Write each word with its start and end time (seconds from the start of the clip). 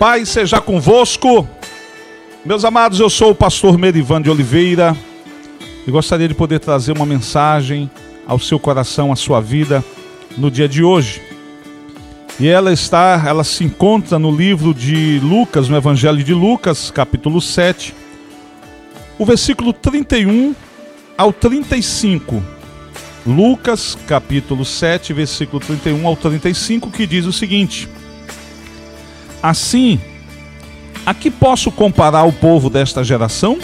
Pai 0.00 0.24
seja 0.24 0.62
convosco. 0.62 1.46
Meus 2.42 2.64
amados, 2.64 2.98
eu 3.00 3.10
sou 3.10 3.32
o 3.32 3.34
pastor 3.34 3.76
Merivan 3.76 4.22
de 4.22 4.30
Oliveira 4.30 4.96
e 5.86 5.90
gostaria 5.90 6.26
de 6.26 6.32
poder 6.32 6.58
trazer 6.58 6.92
uma 6.92 7.04
mensagem 7.04 7.90
ao 8.26 8.38
seu 8.38 8.58
coração, 8.58 9.12
à 9.12 9.16
sua 9.16 9.42
vida 9.42 9.84
no 10.38 10.50
dia 10.50 10.66
de 10.66 10.82
hoje. 10.82 11.20
E 12.38 12.48
ela 12.48 12.72
está, 12.72 13.22
ela 13.26 13.44
se 13.44 13.62
encontra 13.62 14.18
no 14.18 14.34
livro 14.34 14.72
de 14.72 15.20
Lucas, 15.22 15.68
no 15.68 15.76
Evangelho 15.76 16.24
de 16.24 16.32
Lucas, 16.32 16.90
capítulo 16.90 17.38
7, 17.38 17.94
o 19.18 19.26
versículo 19.26 19.70
31 19.70 20.54
ao 21.18 21.30
35. 21.30 22.42
Lucas, 23.26 23.98
capítulo 24.06 24.64
7, 24.64 25.12
versículo 25.12 25.60
31 25.60 26.06
ao 26.06 26.16
35, 26.16 26.90
que 26.90 27.06
diz 27.06 27.26
o 27.26 27.32
seguinte: 27.34 27.86
Assim, 29.42 29.98
a 31.04 31.14
que 31.14 31.30
posso 31.30 31.70
comparar 31.72 32.24
o 32.24 32.32
povo 32.32 32.68
desta 32.68 33.02
geração? 33.02 33.58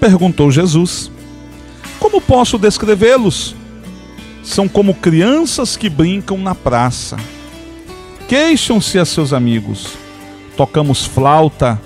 Perguntou 0.00 0.50
Jesus. 0.50 1.10
Como 1.98 2.20
posso 2.20 2.58
descrevê-los? 2.58 3.54
São 4.42 4.68
como 4.68 4.94
crianças 4.94 5.76
que 5.76 5.90
brincam 5.90 6.38
na 6.38 6.54
praça. 6.54 7.16
Queixam-se 8.28 8.98
a 8.98 9.04
seus 9.04 9.32
amigos. 9.32 9.92
Tocamos 10.56 11.04
flauta 11.04 11.80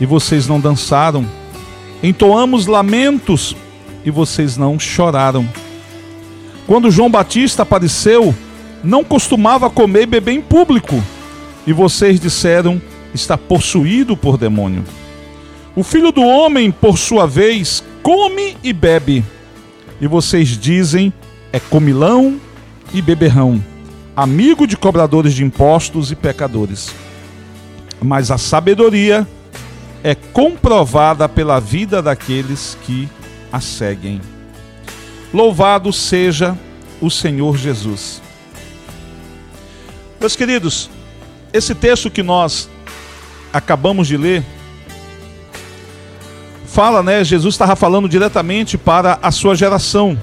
e 0.00 0.06
vocês 0.06 0.48
não 0.48 0.60
dançaram. 0.60 1.26
Entoamos 2.02 2.66
lamentos 2.66 3.56
e 4.04 4.10
vocês 4.10 4.56
não 4.56 4.78
choraram. 4.78 5.48
Quando 6.66 6.90
João 6.90 7.10
Batista 7.10 7.62
apareceu, 7.62 8.34
não 8.82 9.04
costumava 9.04 9.70
comer 9.70 10.02
e 10.02 10.06
beber 10.06 10.32
em 10.32 10.40
público 10.40 11.02
e 11.66 11.72
vocês 11.72 12.20
disseram: 12.20 12.80
está 13.12 13.36
possuído 13.36 14.16
por 14.16 14.36
demônio. 14.38 14.84
O 15.74 15.82
filho 15.82 16.12
do 16.12 16.22
homem, 16.22 16.70
por 16.70 16.96
sua 16.96 17.26
vez, 17.26 17.82
come 18.02 18.56
e 18.62 18.72
bebe, 18.72 19.24
e 20.00 20.06
vocês 20.06 20.48
dizem: 20.48 21.12
é 21.52 21.58
comilão 21.58 22.40
e 22.94 23.02
beberrão, 23.02 23.62
amigo 24.14 24.66
de 24.66 24.76
cobradores 24.76 25.34
de 25.34 25.44
impostos 25.44 26.10
e 26.10 26.14
pecadores. 26.14 26.94
Mas 28.00 28.30
a 28.30 28.38
sabedoria 28.38 29.26
é 30.04 30.14
comprovada 30.14 31.28
pela 31.28 31.58
vida 31.58 32.00
daqueles 32.00 32.76
que 32.82 33.08
a 33.52 33.60
seguem. 33.60 34.20
Louvado 35.32 35.92
seja 35.92 36.56
o 37.00 37.10
Senhor 37.10 37.56
Jesus. 37.56 38.22
Meus 40.20 40.36
queridos, 40.36 40.88
esse 41.56 41.74
texto 41.74 42.10
que 42.10 42.22
nós 42.22 42.68
acabamos 43.52 44.06
de 44.06 44.16
ler 44.16 44.44
fala, 46.76 47.02
né? 47.02 47.24
Jesus 47.24 47.54
estava 47.54 47.74
falando 47.74 48.06
diretamente 48.06 48.76
para 48.76 49.18
a 49.22 49.30
sua 49.30 49.54
geração. 49.54 50.18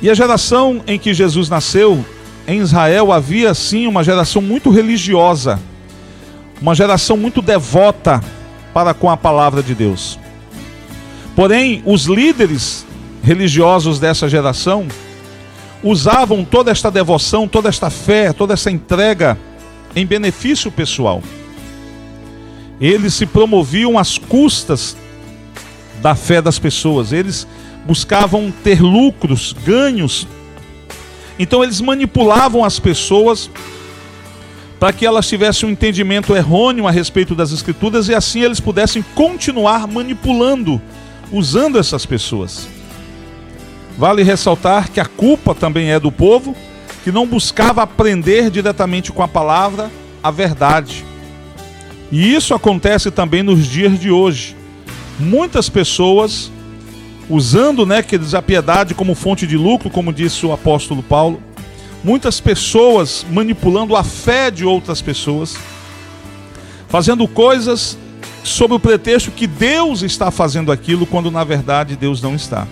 E 0.00 0.08
a 0.08 0.14
geração 0.14 0.80
em 0.86 0.96
que 1.00 1.12
Jesus 1.12 1.48
nasceu, 1.48 2.04
em 2.46 2.60
Israel, 2.60 3.10
havia 3.10 3.52
sim 3.54 3.88
uma 3.88 4.04
geração 4.04 4.40
muito 4.40 4.70
religiosa, 4.70 5.58
uma 6.62 6.76
geração 6.76 7.16
muito 7.16 7.42
devota 7.42 8.22
para 8.72 8.94
com 8.94 9.10
a 9.10 9.16
palavra 9.16 9.64
de 9.64 9.74
Deus. 9.74 10.16
Porém, 11.34 11.82
os 11.84 12.04
líderes 12.04 12.86
religiosos 13.20 13.98
dessa 13.98 14.28
geração 14.28 14.86
usavam 15.82 16.44
toda 16.44 16.70
esta 16.70 16.88
devoção, 16.88 17.48
toda 17.48 17.68
esta 17.68 17.90
fé, 17.90 18.32
toda 18.32 18.54
essa 18.54 18.70
entrega 18.70 19.36
em 19.98 20.06
benefício 20.06 20.70
pessoal. 20.70 21.22
Eles 22.80 23.14
se 23.14 23.26
promoviam 23.26 23.98
às 23.98 24.18
custas 24.18 24.96
da 26.00 26.14
fé 26.14 26.40
das 26.40 26.58
pessoas, 26.58 27.12
eles 27.12 27.46
buscavam 27.84 28.52
ter 28.62 28.80
lucros, 28.80 29.54
ganhos. 29.64 30.26
Então 31.38 31.62
eles 31.62 31.80
manipulavam 31.80 32.64
as 32.64 32.78
pessoas 32.78 33.50
para 34.78 34.92
que 34.92 35.04
elas 35.04 35.28
tivessem 35.28 35.68
um 35.68 35.72
entendimento 35.72 36.36
errôneo 36.36 36.86
a 36.86 36.90
respeito 36.90 37.34
das 37.34 37.50
escrituras 37.50 38.08
e 38.08 38.14
assim 38.14 38.42
eles 38.42 38.60
pudessem 38.60 39.04
continuar 39.14 39.88
manipulando, 39.88 40.80
usando 41.32 41.78
essas 41.78 42.06
pessoas. 42.06 42.68
Vale 43.96 44.22
ressaltar 44.22 44.92
que 44.92 45.00
a 45.00 45.04
culpa 45.04 45.52
também 45.52 45.90
é 45.90 45.98
do 45.98 46.12
povo, 46.12 46.54
que 47.08 47.12
não 47.12 47.26
buscava 47.26 47.82
aprender 47.82 48.50
diretamente 48.50 49.12
com 49.12 49.22
a 49.22 49.28
palavra 49.28 49.90
a 50.22 50.30
verdade. 50.30 51.06
E 52.12 52.34
isso 52.34 52.52
acontece 52.52 53.10
também 53.10 53.42
nos 53.42 53.66
dias 53.66 53.98
de 53.98 54.10
hoje. 54.10 54.54
Muitas 55.18 55.70
pessoas 55.70 56.52
usando, 57.30 57.86
né, 57.86 58.04
a 58.36 58.42
piedade 58.42 58.94
como 58.94 59.14
fonte 59.14 59.46
de 59.46 59.56
lucro, 59.56 59.88
como 59.88 60.12
disse 60.12 60.44
o 60.44 60.52
apóstolo 60.52 61.02
Paulo, 61.02 61.42
muitas 62.04 62.42
pessoas 62.42 63.24
manipulando 63.30 63.96
a 63.96 64.04
fé 64.04 64.50
de 64.50 64.66
outras 64.66 65.00
pessoas, 65.00 65.56
fazendo 66.90 67.26
coisas 67.26 67.96
sob 68.44 68.74
o 68.74 68.78
pretexto 68.78 69.30
que 69.30 69.46
Deus 69.46 70.02
está 70.02 70.30
fazendo 70.30 70.70
aquilo, 70.70 71.06
quando 71.06 71.30
na 71.30 71.42
verdade 71.42 71.96
Deus 71.96 72.20
não 72.20 72.34
está. 72.34 72.68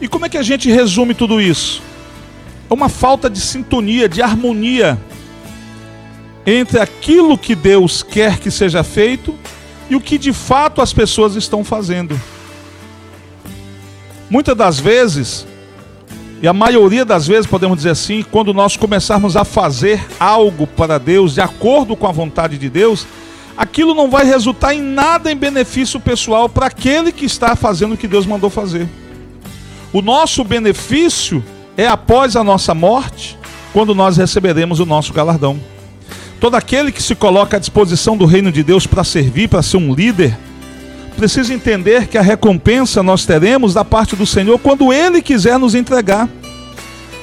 E 0.00 0.06
como 0.06 0.26
é 0.26 0.28
que 0.28 0.38
a 0.38 0.44
gente 0.44 0.70
resume 0.70 1.12
tudo 1.12 1.40
isso? 1.40 1.89
É 2.70 2.74
uma 2.74 2.88
falta 2.88 3.28
de 3.28 3.40
sintonia, 3.40 4.08
de 4.08 4.22
harmonia 4.22 4.96
entre 6.46 6.78
aquilo 6.78 7.36
que 7.36 7.54
Deus 7.54 8.02
quer 8.02 8.38
que 8.38 8.50
seja 8.50 8.84
feito 8.84 9.36
e 9.90 9.96
o 9.96 10.00
que 10.00 10.16
de 10.16 10.32
fato 10.32 10.80
as 10.80 10.92
pessoas 10.92 11.34
estão 11.34 11.64
fazendo. 11.64 12.18
Muitas 14.30 14.56
das 14.56 14.78
vezes, 14.78 15.44
e 16.40 16.46
a 16.46 16.52
maioria 16.52 17.04
das 17.04 17.26
vezes, 17.26 17.46
podemos 17.46 17.78
dizer 17.78 17.90
assim, 17.90 18.22
quando 18.22 18.54
nós 18.54 18.76
começarmos 18.76 19.36
a 19.36 19.44
fazer 19.44 20.06
algo 20.18 20.64
para 20.64 20.96
Deus, 20.96 21.34
de 21.34 21.40
acordo 21.40 21.96
com 21.96 22.06
a 22.06 22.12
vontade 22.12 22.56
de 22.56 22.70
Deus, 22.70 23.04
aquilo 23.56 23.94
não 23.94 24.08
vai 24.08 24.24
resultar 24.24 24.72
em 24.74 24.80
nada 24.80 25.30
em 25.32 25.36
benefício 25.36 25.98
pessoal 25.98 26.48
para 26.48 26.66
aquele 26.66 27.10
que 27.10 27.24
está 27.24 27.56
fazendo 27.56 27.94
o 27.94 27.96
que 27.96 28.06
Deus 28.06 28.24
mandou 28.24 28.48
fazer. 28.48 28.88
O 29.92 30.00
nosso 30.00 30.44
benefício 30.44 31.42
é 31.80 31.86
após 31.86 32.36
a 32.36 32.44
nossa 32.44 32.74
morte, 32.74 33.38
quando 33.72 33.94
nós 33.94 34.18
receberemos 34.18 34.80
o 34.80 34.86
nosso 34.86 35.14
galardão. 35.14 35.58
Todo 36.38 36.54
aquele 36.54 36.92
que 36.92 37.02
se 37.02 37.14
coloca 37.14 37.56
à 37.56 37.60
disposição 37.60 38.18
do 38.18 38.26
reino 38.26 38.52
de 38.52 38.62
Deus 38.62 38.86
para 38.86 39.02
servir, 39.02 39.48
para 39.48 39.62
ser 39.62 39.78
um 39.78 39.94
líder, 39.94 40.36
precisa 41.16 41.54
entender 41.54 42.06
que 42.06 42.18
a 42.18 42.22
recompensa 42.22 43.02
nós 43.02 43.24
teremos 43.24 43.72
da 43.72 43.82
parte 43.82 44.14
do 44.14 44.26
Senhor 44.26 44.58
quando 44.58 44.92
Ele 44.92 45.22
quiser 45.22 45.58
nos 45.58 45.74
entregar. 45.74 46.28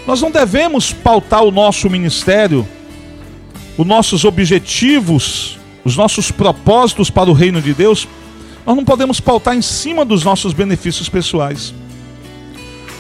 Nós 0.08 0.22
não 0.22 0.32
devemos 0.32 0.92
pautar 0.92 1.44
o 1.44 1.52
nosso 1.52 1.88
ministério, 1.88 2.68
os 3.78 3.86
nossos 3.86 4.26
objetivos, 4.26 5.60
os 5.86 5.96
nossos 5.96 6.32
propósitos 6.32 7.12
para 7.12 7.30
o 7.30 7.34
reino 7.34 7.62
de 7.62 7.76
Deus, 7.76 8.08
nós 8.66 8.76
não 8.76 8.84
podemos 8.84 9.20
pautar 9.20 9.56
em 9.56 9.62
cima 9.62 10.04
dos 10.04 10.24
nossos 10.24 10.52
benefícios 10.52 11.08
pessoais. 11.10 11.74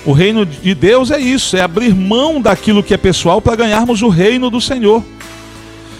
O 0.07 0.13
reino 0.13 0.45
de 0.45 0.73
Deus 0.73 1.11
é 1.11 1.19
isso, 1.19 1.57
é 1.57 1.61
abrir 1.61 1.93
mão 1.93 2.39
daquilo 2.39 2.81
que 2.81 2.93
é 2.93 2.97
pessoal 2.97 3.41
para 3.41 3.57
ganharmos 3.57 4.01
o 4.01 4.07
reino 4.07 4.49
do 4.49 4.61
Senhor. 4.61 5.03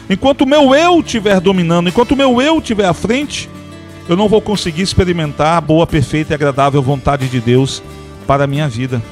Enquanto 0.10 0.44
o 0.44 0.46
meu 0.46 0.74
eu 0.74 1.02
estiver 1.02 1.42
dominando, 1.42 1.90
enquanto 1.90 2.12
o 2.12 2.16
meu 2.16 2.42
eu 2.42 2.60
estiver 2.60 2.86
à 2.86 2.94
frente, 2.94 3.50
eu 4.08 4.16
não 4.16 4.30
vou 4.30 4.42
conseguir 4.42 4.82
experimentar 4.82 5.58
a 5.58 5.62
boa, 5.62 5.86
perfeita 5.86 6.32
e 6.32 6.36
agradável 6.36 6.82
vontade 6.82 7.28
de 7.28 7.42
Deus 7.42 7.84
para 8.26 8.46
a 8.46 8.48
minha 8.48 8.70
vida. 8.70 9.04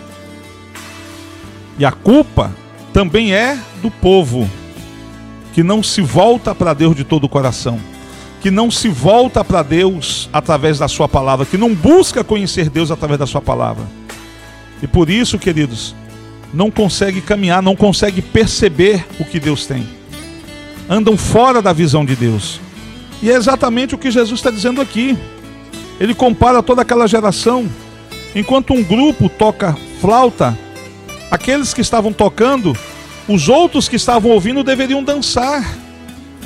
E 1.78 1.84
a 1.84 1.92
culpa 1.92 2.50
também 2.94 3.34
é 3.34 3.60
do 3.82 3.92
povo 3.92 4.50
que 5.54 5.62
não 5.62 5.84
se 5.84 6.00
volta 6.00 6.56
para 6.56 6.74
Deus 6.74 6.96
de 6.96 7.04
todo 7.04 7.26
o 7.26 7.30
coração, 7.30 7.82
que 8.40 8.50
não 8.50 8.72
se 8.72 8.88
volta 8.88 9.44
para 9.44 9.62
Deus 9.62 10.30
através 10.32 10.80
da 10.80 10.88
sua 10.88 11.10
palavra, 11.10 11.46
que 11.46 11.58
não 11.58 11.76
busca 11.76 12.24
conhecer 12.24 12.70
Deus 12.70 12.92
através 12.92 13.20
da 13.20 13.28
sua 13.28 13.42
palavra. 13.42 13.84
E 14.86 14.88
por 14.88 15.10
isso, 15.10 15.40
queridos, 15.40 15.96
não 16.54 16.70
consegue 16.70 17.20
caminhar, 17.20 17.60
não 17.60 17.76
consegue 17.76 18.22
perceber 18.22 19.04
o 19.20 19.26
que 19.26 19.40
Deus 19.40 19.66
tem. 19.66 19.84
Andam 20.88 21.18
fora 21.18 21.60
da 21.60 21.74
visão 21.74 22.06
de 22.06 22.16
Deus. 22.16 22.62
E 23.20 23.32
é 23.32 23.34
exatamente 23.34 23.96
o 23.96 23.98
que 23.98 24.12
Jesus 24.12 24.40
está 24.40 24.52
dizendo 24.52 24.80
aqui. 24.80 25.18
Ele 26.00 26.14
compara 26.14 26.62
toda 26.62 26.84
aquela 26.84 27.08
geração. 27.08 27.68
Enquanto 28.36 28.76
um 28.76 28.84
grupo 28.84 29.28
toca 29.28 29.76
flauta, 30.00 30.56
aqueles 31.32 31.74
que 31.74 31.82
estavam 31.82 32.14
tocando, 32.14 32.78
os 33.28 33.50
outros 33.50 33.90
que 33.90 33.96
estavam 33.96 34.30
ouvindo 34.30 34.64
deveriam 34.64 35.04
dançar. 35.04 35.68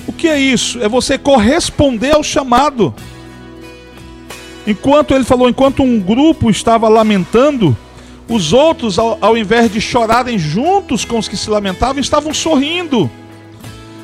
O 0.07 0.13
que 0.13 0.29
é 0.29 0.39
isso? 0.39 0.81
É 0.81 0.87
você 0.87 1.17
corresponder 1.17 2.15
ao 2.15 2.23
chamado. 2.23 2.95
Enquanto 4.65 5.13
ele 5.13 5.25
falou, 5.25 5.49
enquanto 5.49 5.83
um 5.83 5.99
grupo 5.99 6.49
estava 6.49 6.87
lamentando, 6.87 7.75
os 8.29 8.53
outros, 8.53 8.99
ao, 8.99 9.17
ao 9.19 9.35
invés 9.35 9.71
de 9.71 9.81
chorarem 9.81 10.37
juntos 10.37 11.03
com 11.03 11.17
os 11.17 11.27
que 11.27 11.35
se 11.35 11.49
lamentavam, 11.49 11.99
estavam 11.99 12.31
sorrindo. 12.31 13.09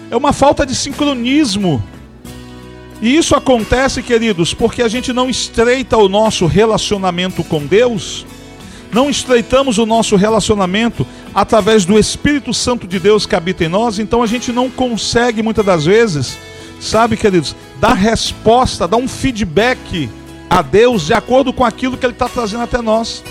É 0.09 0.17
uma 0.17 0.33
falta 0.33 0.65
de 0.65 0.75
sincronismo. 0.75 1.81
E 3.01 3.15
isso 3.15 3.35
acontece, 3.35 4.01
queridos, 4.01 4.53
porque 4.53 4.81
a 4.81 4.87
gente 4.87 5.13
não 5.13 5.29
estreita 5.29 5.95
o 5.95 6.09
nosso 6.09 6.47
relacionamento 6.47 7.43
com 7.43 7.65
Deus, 7.65 8.25
não 8.91 9.09
estreitamos 9.09 9.77
o 9.77 9.85
nosso 9.85 10.15
relacionamento 10.15 11.05
através 11.33 11.85
do 11.85 11.99
Espírito 11.99 12.53
Santo 12.53 12.87
de 12.87 12.97
Deus 12.97 13.25
que 13.25 13.35
habita 13.35 13.65
em 13.65 13.67
nós, 13.67 13.99
então 13.99 14.23
a 14.23 14.27
gente 14.27 14.51
não 14.51 14.69
consegue 14.71 15.43
muitas 15.43 15.65
das 15.65 15.85
vezes, 15.85 16.37
sabe, 16.79 17.17
queridos, 17.17 17.55
dar 17.79 17.93
resposta, 17.93 18.87
dar 18.87 18.97
um 18.97 19.07
feedback 19.07 20.09
a 20.49 20.61
Deus 20.61 21.05
de 21.05 21.13
acordo 21.13 21.51
com 21.51 21.65
aquilo 21.65 21.97
que 21.97 22.05
Ele 22.05 22.13
está 22.13 22.29
trazendo 22.29 22.63
até 22.63 22.81
nós. 22.81 23.21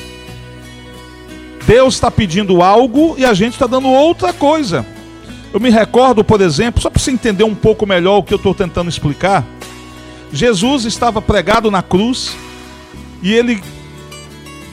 Deus 1.66 1.94
está 1.94 2.10
pedindo 2.10 2.62
algo 2.62 3.14
e 3.16 3.24
a 3.24 3.32
gente 3.32 3.54
está 3.54 3.66
dando 3.66 3.88
outra 3.88 4.32
coisa. 4.32 4.84
Eu 5.52 5.60
me 5.60 5.70
recordo, 5.70 6.24
por 6.24 6.40
exemplo, 6.40 6.82
só 6.82 6.90
para 6.90 7.00
você 7.00 7.10
entender 7.10 7.44
um 7.44 7.54
pouco 7.54 7.86
melhor 7.86 8.18
o 8.18 8.22
que 8.22 8.34
eu 8.34 8.38
estou 8.38 8.54
tentando 8.54 8.88
explicar. 8.88 9.44
Jesus 10.32 10.84
estava 10.84 11.22
pregado 11.22 11.70
na 11.70 11.80
cruz 11.80 12.36
e 13.22 13.32
ele 13.32 13.62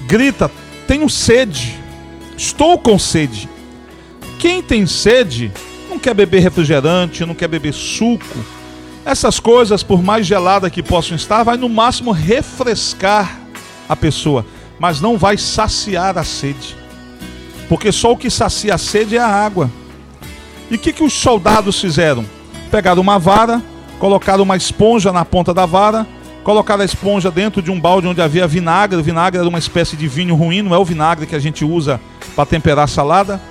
grita: 0.08 0.52
Tenho 0.88 1.08
sede, 1.10 1.80
estou 2.36 2.78
com 2.78 2.98
sede. 2.98 3.48
Quem 4.40 4.62
tem 4.62 4.88
sede 4.88 5.52
não 5.88 6.00
quer 6.00 6.16
beber 6.16 6.42
refrigerante, 6.42 7.26
não 7.26 7.36
quer 7.36 7.48
beber 7.48 7.74
suco. 7.74 8.26
Essas 9.06 9.40
coisas, 9.40 9.84
por 9.84 10.02
mais 10.02 10.26
gelada 10.26 10.70
que 10.70 10.84
possam 10.84 11.16
estar, 11.16 11.44
vai 11.44 11.58
no 11.58 11.70
máximo 11.70 12.12
refrescar 12.12 13.40
a 13.88 13.96
pessoa, 13.96 14.46
mas 14.80 15.00
não 15.00 15.18
vai 15.18 15.38
saciar 15.38 16.18
a 16.18 16.24
sede. 16.24 16.81
Porque 17.72 17.90
só 17.90 18.12
o 18.12 18.18
que 18.18 18.30
sacia 18.30 18.76
a 18.76 18.78
sede 18.78 19.16
é 19.16 19.20
a 19.22 19.26
água. 19.26 19.72
E 20.70 20.76
o 20.76 20.78
que, 20.78 20.92
que 20.92 21.06
os 21.06 21.14
soldados 21.14 21.80
fizeram? 21.80 22.26
Pegaram 22.70 23.02
uma 23.02 23.18
vara, 23.18 23.62
colocaram 23.98 24.44
uma 24.44 24.58
esponja 24.58 25.14
na 25.14 25.24
ponta 25.24 25.54
da 25.54 25.66
vara, 25.66 26.06
colocaram 26.44 26.82
a 26.82 26.86
esponja 26.86 27.32
dentro 27.32 27.62
de 27.62 27.72
um 27.72 27.80
balde 27.80 28.08
onde 28.08 28.22
havia 28.22 28.46
vinagre. 28.46 29.00
O 29.00 29.02
vinagre 29.04 29.40
era 29.40 29.48
uma 29.48 29.58
espécie 29.58 29.96
de 29.96 30.06
vinho 30.06 30.36
ruim, 30.36 30.62
não 30.62 30.76
é 30.76 30.78
o 30.78 30.84
vinagre 30.84 31.26
que 31.26 31.34
a 31.34 31.40
gente 31.40 31.64
usa 31.64 32.02
para 32.36 32.46
temperar 32.46 32.90
salada. 32.90 33.42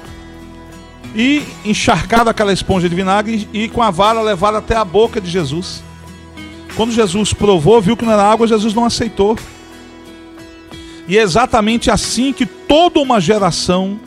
E 1.14 1.42
encharcaram 1.64 2.30
aquela 2.30 2.52
esponja 2.52 2.90
de 2.90 2.94
vinagre 2.94 3.48
e 3.54 3.70
com 3.70 3.82
a 3.82 3.90
vara 3.90 4.20
levaram 4.20 4.58
até 4.58 4.76
a 4.76 4.84
boca 4.84 5.18
de 5.18 5.30
Jesus. 5.30 5.82
Quando 6.76 6.92
Jesus 6.92 7.32
provou, 7.32 7.80
viu 7.80 7.96
que 7.96 8.04
não 8.04 8.12
era 8.12 8.30
água, 8.30 8.46
Jesus 8.46 8.74
não 8.74 8.84
aceitou. 8.84 9.38
E 11.08 11.16
é 11.16 11.22
exatamente 11.22 11.90
assim 11.90 12.34
que 12.34 12.44
toda 12.44 13.00
uma 13.00 13.18
geração 13.18 13.98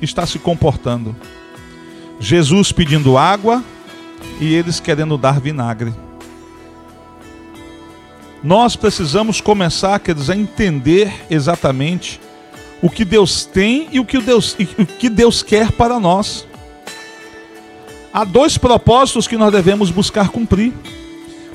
está 0.00 0.26
se 0.26 0.38
comportando. 0.38 1.14
Jesus 2.18 2.72
pedindo 2.72 3.16
água, 3.16 3.64
e 4.40 4.54
eles 4.54 4.80
querendo 4.80 5.16
dar 5.16 5.40
vinagre. 5.40 5.92
Nós 8.42 8.74
precisamos 8.74 9.40
começar, 9.40 9.98
queridos, 10.00 10.30
a 10.30 10.36
entender 10.36 11.12
exatamente 11.28 12.18
o 12.82 12.88
que 12.88 13.04
Deus 13.04 13.44
tem 13.44 13.88
e 13.92 14.00
o 14.00 14.04
que 14.04 14.18
Deus, 14.18 14.56
o 14.78 14.86
que 14.86 15.10
Deus 15.10 15.42
quer 15.42 15.70
para 15.72 16.00
nós. 16.00 16.46
Há 18.12 18.24
dois 18.24 18.56
propósitos 18.56 19.28
que 19.28 19.36
nós 19.36 19.52
devemos 19.52 19.90
buscar 19.90 20.30
cumprir. 20.30 20.72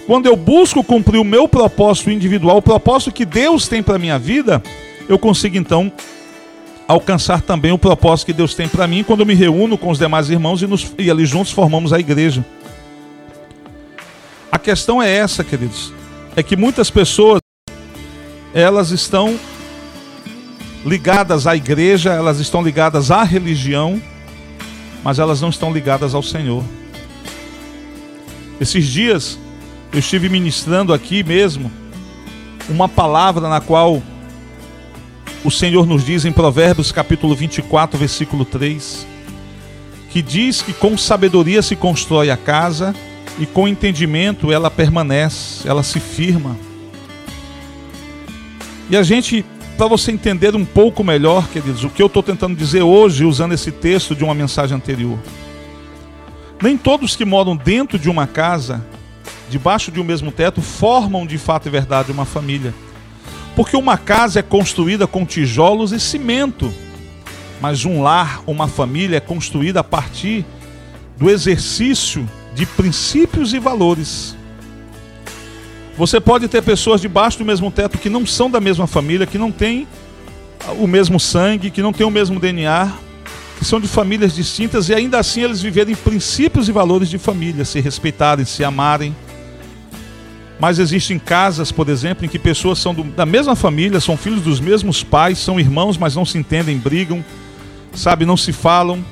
Quando 0.06 0.28
eu 0.28 0.36
busco 0.36 0.84
cumprir 0.84 1.18
o 1.18 1.24
meu 1.24 1.48
propósito 1.48 2.12
individual, 2.12 2.58
o 2.58 2.62
propósito 2.62 3.12
que 3.12 3.26
Deus 3.26 3.68
tem 3.68 3.82
para 3.82 3.96
a 3.96 4.00
minha 4.00 4.20
vida, 4.20 4.62
eu 5.10 5.18
consigo 5.18 5.58
então 5.58 5.92
alcançar 6.88 7.42
também 7.42 7.72
o 7.72 7.78
propósito 7.78 8.28
que 8.28 8.34
Deus 8.34 8.54
tem 8.54 8.68
para 8.68 8.88
mim 8.88 9.04
quando 9.04 9.22
eu 9.22 9.26
me 9.26 9.34
reúno 9.34 9.78
com 9.78 9.90
os 9.90 9.98
demais 9.98 10.30
irmãos 10.30 10.62
e, 10.62 10.68
nos, 10.68 10.94
e 10.98 11.10
ali 11.10 11.26
juntos 11.26 11.52
formamos 11.52 11.92
a 11.92 12.00
igreja. 12.00 12.46
A 14.52 14.60
questão 14.60 15.02
é 15.02 15.12
essa, 15.12 15.44
queridos. 15.44 15.92
É 16.36 16.44
que 16.44 16.56
muitas 16.56 16.90
pessoas 16.90 17.40
elas 18.54 18.92
estão 18.92 19.38
ligadas 20.86 21.48
à 21.48 21.56
igreja, 21.56 22.14
elas 22.14 22.40
estão 22.40 22.62
ligadas 22.62 23.10
à 23.10 23.24
religião, 23.24 24.02
mas 25.04 25.20
elas 25.20 25.42
não 25.42 25.50
estão 25.50 25.74
ligadas 25.74 26.14
ao 26.14 26.22
Senhor. 26.22 26.64
Esses 28.62 28.86
dias 28.86 29.38
eu 29.92 30.00
estive 30.00 30.30
ministrando 30.30 30.94
aqui 30.94 31.24
mesmo 31.24 31.72
uma 32.70 32.88
palavra 32.88 33.50
na 33.50 33.60
qual 33.60 34.02
o 35.46 35.52
Senhor 35.52 35.86
nos 35.86 36.04
diz 36.04 36.26
em 36.26 36.32
Provérbios 36.32 36.92
capítulo 36.92 37.36
24, 37.36 38.00
versículo 38.00 38.44
3, 38.44 39.06
que 40.10 40.20
diz 40.20 40.64
que 40.64 40.74
com 40.74 40.98
sabedoria 40.98 41.62
se 41.62 41.76
constrói 41.76 42.32
a 42.32 42.38
casa 42.38 42.96
e 43.38 43.46
com 43.46 43.68
entendimento 43.68 44.52
ela 44.52 44.72
permanece, 44.72 45.68
ela 45.68 45.84
se 45.84 46.00
firma. 46.00 46.58
E 48.90 48.98
a 48.98 49.04
gente, 49.04 49.46
para 49.78 49.86
você 49.86 50.12
entender 50.12 50.56
um 50.56 50.66
pouco 50.66 51.04
melhor, 51.04 51.48
queridos, 51.50 51.84
o 51.84 51.92
que 51.92 52.02
eu 52.02 52.08
estou 52.08 52.24
tentando 52.24 52.56
dizer 52.56 52.82
hoje, 52.82 53.24
usando 53.24 53.54
esse 53.54 53.72
texto 53.72 54.16
de 54.16 54.24
uma 54.24 54.34
mensagem 54.34 54.76
anterior. 54.76 55.20
Nem 56.60 56.76
todos 56.76 57.16
que 57.16 57.24
moram 57.24 57.56
dentro 57.56 58.00
de 58.00 58.10
uma 58.10 58.26
casa, 58.26 58.84
debaixo 59.48 59.92
de 59.92 60.00
um 60.00 60.04
mesmo 60.04 60.32
teto, 60.32 60.60
formam 60.60 61.24
de 61.24 61.38
fato 61.38 61.68
e 61.68 61.70
verdade 61.70 62.12
uma 62.12 62.26
família. 62.26 62.74
Porque 63.56 63.78
uma 63.78 63.98
casa 63.98 64.40
é 64.40 64.44
construída 64.44 65.08
com 65.08 65.26
tijolos 65.26 65.92
e 65.92 66.00
cimento, 66.00 66.74
mas 67.62 67.86
um 67.86 68.02
lar, 68.02 68.42
uma 68.46 68.68
família 68.68 69.18
é 69.18 69.22
construída 69.22 69.80
a 69.80 69.84
partir 69.84 70.46
do 71.18 71.30
exercício 71.30 72.30
de 72.54 72.66
princípios 72.66 73.54
e 73.54 73.60
valores. 73.60 74.36
Você 75.98 76.20
pode 76.20 76.50
ter 76.50 76.62
pessoas 76.62 77.00
debaixo 77.00 77.38
do 77.38 77.46
mesmo 77.46 77.72
teto 77.72 77.98
que 77.98 78.10
não 78.10 78.26
são 78.26 78.52
da 78.52 78.60
mesma 78.60 78.86
família, 78.86 79.26
que 79.26 79.38
não 79.38 79.52
têm 79.52 79.88
o 80.78 80.88
mesmo 80.88 81.20
sangue, 81.20 81.72
que 81.72 81.82
não 81.82 81.94
têm 81.94 82.06
o 82.06 82.12
mesmo 82.12 82.40
DNA, 82.40 82.92
que 83.58 83.64
são 83.64 83.80
de 83.80 83.88
famílias 83.88 84.36
distintas 84.36 84.90
e 84.90 84.94
ainda 84.94 85.18
assim 85.20 85.44
eles 85.44 85.62
viverem 85.62 85.96
princípios 85.96 86.68
e 86.68 86.74
valores 86.74 87.10
de 87.10 87.18
família, 87.18 87.64
se 87.64 87.80
respeitarem, 87.80 88.44
se 88.44 88.64
amarem. 88.64 89.16
Mas 90.60 90.80
existem 90.80 91.20
casas, 91.20 91.72
por 91.72 91.90
exemplo, 91.90 92.26
em 92.26 92.30
que 92.30 92.40
pessoas 92.40 92.80
são 92.80 92.94
do, 92.94 93.04
da 93.04 93.26
mesma 93.26 93.56
família, 93.56 94.00
são 94.00 94.16
filhos 94.16 94.42
dos 94.42 94.60
mesmos 94.60 95.04
pais, 95.04 95.38
são 95.38 95.60
irmãos, 95.60 95.98
mas 95.98 96.16
não 96.16 96.26
se 96.26 96.38
entendem, 96.38 96.78
brigam, 96.78 97.24
sabe, 97.94 98.26
não 98.26 98.38
se 98.38 98.54
falam, 98.54 99.04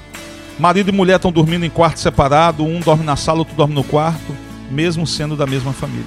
Marido 0.57 0.89
e 0.89 0.91
mulher 0.91 1.15
estão 1.15 1.31
dormindo 1.31 1.65
em 1.65 1.69
quarto 1.69 1.99
separado, 1.99 2.63
um 2.63 2.79
dorme 2.79 3.03
na 3.03 3.15
sala, 3.15 3.39
outro 3.39 3.55
dorme 3.55 3.73
no 3.73 3.83
quarto, 3.83 4.35
mesmo 4.69 5.05
sendo 5.07 5.35
da 5.35 5.47
mesma 5.47 5.73
família. 5.73 6.05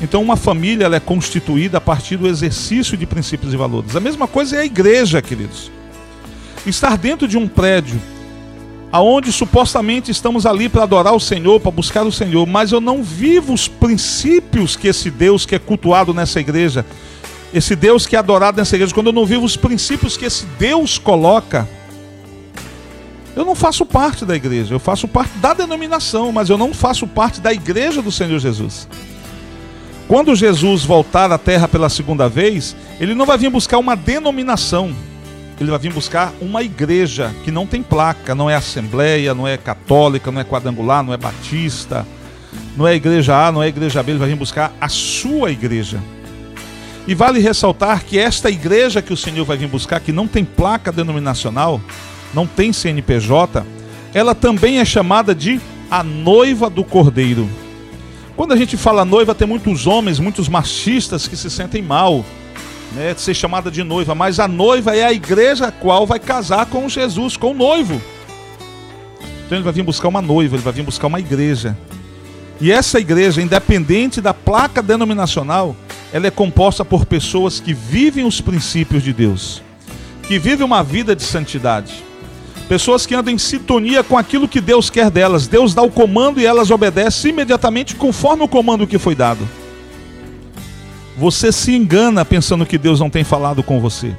Então, 0.00 0.20
uma 0.20 0.36
família 0.36 0.86
é 0.86 0.98
constituída 0.98 1.78
a 1.78 1.80
partir 1.80 2.16
do 2.16 2.26
exercício 2.26 2.96
de 2.96 3.06
princípios 3.06 3.54
e 3.54 3.56
valores. 3.56 3.94
A 3.94 4.00
mesma 4.00 4.26
coisa 4.26 4.56
é 4.56 4.60
a 4.60 4.64
igreja, 4.64 5.22
queridos. 5.22 5.70
Estar 6.66 6.98
dentro 6.98 7.28
de 7.28 7.38
um 7.38 7.46
prédio, 7.46 8.00
aonde 8.92 9.32
supostamente 9.32 10.10
estamos 10.10 10.44
ali 10.44 10.68
para 10.68 10.82
adorar 10.82 11.14
o 11.14 11.20
Senhor, 11.20 11.58
para 11.58 11.70
buscar 11.70 12.06
o 12.06 12.12
Senhor, 12.12 12.46
mas 12.46 12.72
eu 12.72 12.80
não 12.80 13.02
vivo 13.02 13.54
os 13.54 13.66
princípios 13.66 14.76
que 14.76 14.86
esse 14.86 15.10
Deus 15.10 15.46
que 15.46 15.54
é 15.54 15.58
cultuado 15.58 16.12
nessa 16.12 16.38
igreja, 16.38 16.84
esse 17.54 17.74
Deus 17.74 18.06
que 18.06 18.14
é 18.14 18.18
adorado 18.18 18.58
nessa 18.58 18.76
igreja, 18.76 18.92
quando 18.92 19.06
eu 19.06 19.12
não 19.12 19.24
vivo 19.24 19.46
os 19.46 19.56
princípios 19.56 20.14
que 20.14 20.26
esse 20.26 20.44
Deus 20.58 20.98
coloca, 20.98 21.66
eu 23.34 23.46
não 23.46 23.54
faço 23.54 23.86
parte 23.86 24.26
da 24.26 24.36
igreja, 24.36 24.74
eu 24.74 24.78
faço 24.78 25.08
parte 25.08 25.38
da 25.38 25.54
denominação, 25.54 26.30
mas 26.30 26.50
eu 26.50 26.58
não 26.58 26.74
faço 26.74 27.06
parte 27.06 27.40
da 27.40 27.50
igreja 27.50 28.02
do 28.02 28.12
Senhor 28.12 28.38
Jesus. 28.38 28.86
Quando 30.06 30.36
Jesus 30.36 30.84
voltar 30.84 31.32
à 31.32 31.38
terra 31.38 31.66
pela 31.66 31.88
segunda 31.88 32.28
vez, 32.28 32.76
ele 33.00 33.14
não 33.14 33.24
vai 33.24 33.38
vir 33.38 33.48
buscar 33.48 33.78
uma 33.78 33.96
denominação, 33.96 34.94
ele 35.62 35.70
vai 35.70 35.78
vir 35.78 35.92
buscar 35.92 36.32
uma 36.40 36.62
igreja 36.62 37.32
que 37.44 37.50
não 37.50 37.66
tem 37.66 37.82
placa, 37.82 38.34
não 38.34 38.50
é 38.50 38.54
assembleia, 38.54 39.34
não 39.34 39.46
é 39.46 39.56
católica, 39.56 40.30
não 40.30 40.40
é 40.40 40.44
quadrangular, 40.44 41.02
não 41.02 41.14
é 41.14 41.16
batista, 41.16 42.06
não 42.76 42.86
é 42.86 42.94
igreja 42.94 43.46
A, 43.46 43.52
não 43.52 43.62
é 43.62 43.68
igreja 43.68 44.02
B, 44.02 44.12
ele 44.12 44.18
vai 44.18 44.28
vir 44.28 44.36
buscar 44.36 44.72
a 44.80 44.88
sua 44.88 45.50
igreja. 45.50 46.00
E 47.06 47.14
vale 47.14 47.40
ressaltar 47.40 48.04
que 48.04 48.18
esta 48.18 48.50
igreja 48.50 49.02
que 49.02 49.12
o 49.12 49.16
Senhor 49.16 49.44
vai 49.44 49.56
vir 49.56 49.68
buscar, 49.68 50.00
que 50.00 50.12
não 50.12 50.26
tem 50.26 50.44
placa 50.44 50.92
denominacional, 50.92 51.80
não 52.34 52.46
tem 52.46 52.72
CNPJ, 52.72 53.64
ela 54.14 54.34
também 54.34 54.78
é 54.78 54.84
chamada 54.84 55.34
de 55.34 55.60
a 55.90 56.02
noiva 56.02 56.68
do 56.68 56.84
cordeiro. 56.84 57.48
Quando 58.36 58.52
a 58.52 58.56
gente 58.56 58.76
fala 58.76 59.04
noiva, 59.04 59.34
tem 59.34 59.46
muitos 59.46 59.86
homens, 59.86 60.18
muitos 60.18 60.48
machistas 60.48 61.28
que 61.28 61.36
se 61.36 61.50
sentem 61.50 61.82
mal, 61.82 62.24
né, 62.94 63.14
ser 63.16 63.34
chamada 63.34 63.70
de 63.70 63.82
noiva, 63.82 64.14
mas 64.14 64.38
a 64.38 64.46
noiva 64.46 64.96
é 64.96 65.04
a 65.04 65.12
igreja 65.12 65.66
a 65.66 65.72
qual 65.72 66.06
vai 66.06 66.18
casar 66.18 66.66
com 66.66 66.88
Jesus, 66.88 67.36
com 67.36 67.50
o 67.50 67.54
noivo. 67.54 68.00
Então 69.46 69.58
ele 69.58 69.64
vai 69.64 69.72
vir 69.72 69.82
buscar 69.82 70.08
uma 70.08 70.22
noiva, 70.22 70.56
ele 70.56 70.62
vai 70.62 70.72
vir 70.72 70.84
buscar 70.84 71.06
uma 71.06 71.20
igreja. 71.20 71.76
E 72.60 72.70
essa 72.70 73.00
igreja, 73.00 73.42
independente 73.42 74.20
da 74.20 74.32
placa 74.32 74.82
denominacional, 74.82 75.74
ela 76.12 76.26
é 76.26 76.30
composta 76.30 76.84
por 76.84 77.04
pessoas 77.06 77.58
que 77.58 77.74
vivem 77.74 78.24
os 78.24 78.40
princípios 78.40 79.02
de 79.02 79.12
Deus, 79.12 79.62
que 80.22 80.38
vivem 80.38 80.64
uma 80.64 80.82
vida 80.82 81.16
de 81.16 81.22
santidade 81.22 82.04
Pessoas 82.72 83.04
que 83.04 83.14
andam 83.14 83.34
em 83.34 83.36
sintonia 83.36 84.02
com 84.02 84.16
aquilo 84.16 84.48
que 84.48 84.58
Deus 84.58 84.88
quer 84.88 85.10
delas. 85.10 85.46
Deus 85.46 85.74
dá 85.74 85.82
o 85.82 85.90
comando 85.90 86.40
e 86.40 86.46
elas 86.46 86.70
obedecem 86.70 87.30
imediatamente 87.30 87.94
conforme 87.94 88.44
o 88.44 88.48
comando 88.48 88.86
que 88.86 88.98
foi 88.98 89.14
dado. 89.14 89.46
Você 91.16 91.52
se 91.52 91.74
engana 91.74 92.24
pensando 92.24 92.64
que 92.64 92.78
Deus 92.78 92.98
não 92.98 93.10
tem 93.10 93.24
falado 93.24 93.62
com 93.62 93.80
você. 93.80 94.14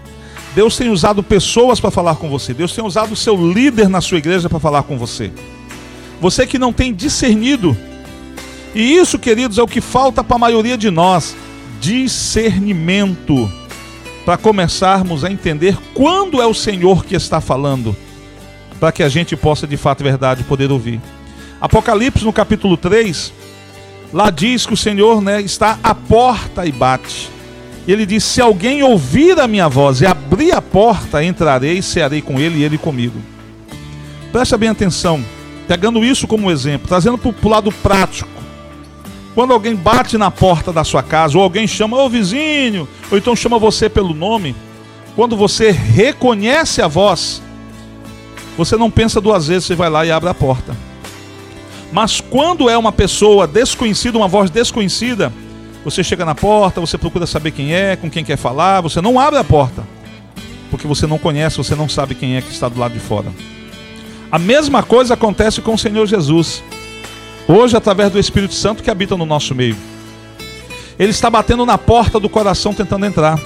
Deus 0.56 0.78
tem 0.78 0.90
usado 0.90 1.24
pessoas 1.24 1.80
para 1.80 1.90
falar 1.90 2.16
com 2.16 2.30
você. 2.30 2.54
Deus 2.54 2.74
tem 2.74 2.84
usado 2.84 3.14
o 3.14 3.16
seu 3.16 3.36
líder 3.52 3.90
na 3.90 4.02
sua 4.02 4.20
igreja 4.20 4.48
para 4.48 4.60
falar 4.60 4.84
com 4.84 4.98
você. 4.98 5.32
Você 6.22 6.46
que 6.46 6.60
não 6.60 6.72
tem 6.72 6.94
discernido. 6.94 7.76
E 8.76 8.96
isso, 8.96 9.18
queridos, 9.18 9.58
é 9.58 9.64
o 9.64 9.68
que 9.68 9.82
falta 9.82 10.24
para 10.24 10.36
a 10.36 10.40
maioria 10.40 10.78
de 10.78 10.92
nós: 10.92 11.36
discernimento. 11.82 13.52
Para 14.24 14.38
começarmos 14.38 15.26
a 15.26 15.32
entender 15.32 15.78
quando 15.94 16.42
é 16.42 16.46
o 16.46 16.54
Senhor 16.54 17.04
que 17.04 17.14
está 17.14 17.42
falando, 17.42 17.94
para 18.80 18.90
que 18.90 19.04
a 19.04 19.10
gente 19.10 19.36
possa 19.36 19.68
de 19.68 19.76
fato 19.76 20.00
e 20.00 20.04
verdade 20.06 20.44
poder 20.44 20.72
ouvir. 20.72 21.02
Apocalipse 21.60 22.24
no 22.24 22.32
capítulo 22.32 22.78
3, 22.78 23.34
lá 24.14 24.30
diz 24.30 24.66
que 24.66 24.74
o 24.74 24.78
Senhor 24.78 25.22
né, 25.22 25.42
está 25.42 25.80
à 25.84 25.96
porta 25.96 26.66
e 26.66 26.72
bate. 26.72 27.30
E 27.88 27.92
ele 27.92 28.06
diz: 28.06 28.24
Se 28.24 28.40
alguém 28.40 28.84
ouvir 28.84 29.40
a 29.40 29.48
minha 29.48 29.68
voz 29.68 30.02
e 30.02 30.06
abrir 30.06 30.54
a 30.54 30.62
porta, 30.62 31.24
entrarei, 31.24 31.82
cearei 31.82 32.22
com 32.22 32.40
ele 32.40 32.60
e 32.60 32.64
ele 32.64 32.78
comigo. 32.78 33.20
Presta 34.32 34.58
bem 34.58 34.70
atenção, 34.70 35.24
pegando 35.68 36.04
isso 36.04 36.28
como 36.28 36.50
exemplo, 36.50 36.88
trazendo 36.88 37.18
para 37.18 37.32
o 37.32 37.50
lado 37.50 37.72
prático. 37.72 38.30
Quando 39.36 39.52
alguém 39.52 39.76
bate 39.76 40.18
na 40.18 40.30
porta 40.30 40.72
da 40.72 40.84
sua 40.84 41.02
casa, 41.02 41.38
ou 41.38 41.44
alguém 41.44 41.68
chama, 41.68 41.98
ô 41.98 42.08
vizinho, 42.08 42.88
ou 43.12 43.18
então 43.18 43.36
chama 43.36 43.58
você 43.58 43.90
pelo 43.90 44.14
nome, 44.14 44.56
quando 45.16 45.36
você 45.36 45.72
reconhece 45.72 46.82
a 46.82 46.88
voz, 46.88 47.42
você 48.56 48.76
não 48.76 48.92
pensa 48.92 49.20
duas 49.20 49.48
vezes, 49.48 49.66
você 49.66 49.76
vai 49.76 49.90
lá 49.90 50.06
e 50.06 50.12
abre 50.12 50.30
a 50.30 50.34
porta. 50.34 50.76
Mas 51.94 52.20
quando 52.20 52.68
é 52.68 52.76
uma 52.76 52.92
pessoa 52.92 53.46
desconhecida, 53.46 54.18
uma 54.18 54.28
voz 54.28 54.50
desconhecida, 54.50 55.32
você 55.86 56.04
chega 56.04 56.26
na 56.26 56.34
porta, 56.34 56.82
você 56.82 56.98
procura 56.98 57.28
saber 57.28 57.52
quem 57.52 57.72
é, 57.72 57.96
com 57.96 58.10
quem 58.10 58.26
quer 58.26 58.36
falar, 58.36 58.82
você 58.82 59.00
não 59.00 59.20
abre 59.20 59.38
a 59.38 59.44
porta, 59.44 59.84
porque 60.72 60.88
você 60.88 61.06
não 61.06 61.20
conhece, 61.20 61.56
você 61.56 61.76
não 61.76 61.88
sabe 61.88 62.16
quem 62.16 62.36
é 62.36 62.42
que 62.42 62.52
está 62.52 62.68
do 62.68 62.80
lado 62.80 62.96
de 62.96 63.00
fora. 63.00 63.28
A 64.32 64.40
mesma 64.40 64.82
coisa 64.82 65.14
acontece 65.14 65.62
com 65.62 65.76
o 65.76 65.78
Senhor 65.78 66.08
Jesus. 66.08 66.64
Hoje, 67.48 67.78
através 67.78 68.12
do 68.12 68.18
Espírito 68.18 68.56
Santo 68.56 68.82
que 68.82 68.90
habita 68.90 69.16
no 69.16 69.26
nosso 69.26 69.54
meio. 69.54 69.78
Ele 70.98 71.12
está 71.12 71.30
batendo 71.30 71.64
na 71.64 71.78
porta 71.78 72.20
do 72.20 72.28
coração 72.28 72.74
tentando 72.74 73.06
entrar. 73.06 73.40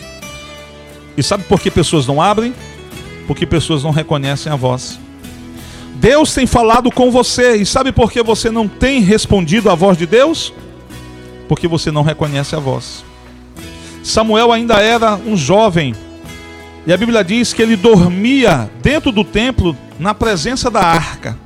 E 1.17 1.21
sabe 1.21 1.43
por 1.43 1.59
que 1.59 1.69
pessoas 1.69 2.07
não 2.07 2.21
abrem? 2.21 2.53
Porque 3.27 3.45
pessoas 3.45 3.83
não 3.83 3.91
reconhecem 3.91 4.49
a 4.49 4.55
voz. 4.55 4.97
Deus 5.97 6.33
tem 6.33 6.45
falado 6.45 6.91
com 6.91 7.11
você, 7.11 7.55
e 7.55 7.65
sabe 7.65 7.91
por 7.91 8.11
que 8.11 8.23
você 8.23 8.49
não 8.49 8.67
tem 8.67 9.01
respondido 9.01 9.69
à 9.69 9.75
voz 9.75 9.97
de 9.97 10.05
Deus? 10.05 10.53
porque 11.47 11.67
você 11.67 11.91
não 11.91 12.03
reconhece 12.03 12.55
a 12.55 12.59
voz. 12.59 13.03
Samuel 14.03 14.51
ainda 14.51 14.75
era 14.75 15.15
um 15.15 15.35
jovem, 15.35 15.95
e 16.85 16.93
a 16.93 16.97
Bíblia 16.97 17.23
diz 17.23 17.53
que 17.53 17.61
ele 17.61 17.75
dormia 17.75 18.69
dentro 18.81 19.11
do 19.11 19.23
templo 19.23 19.75
na 19.99 20.13
presença 20.13 20.69
da 20.69 20.81
arca. 20.81 21.37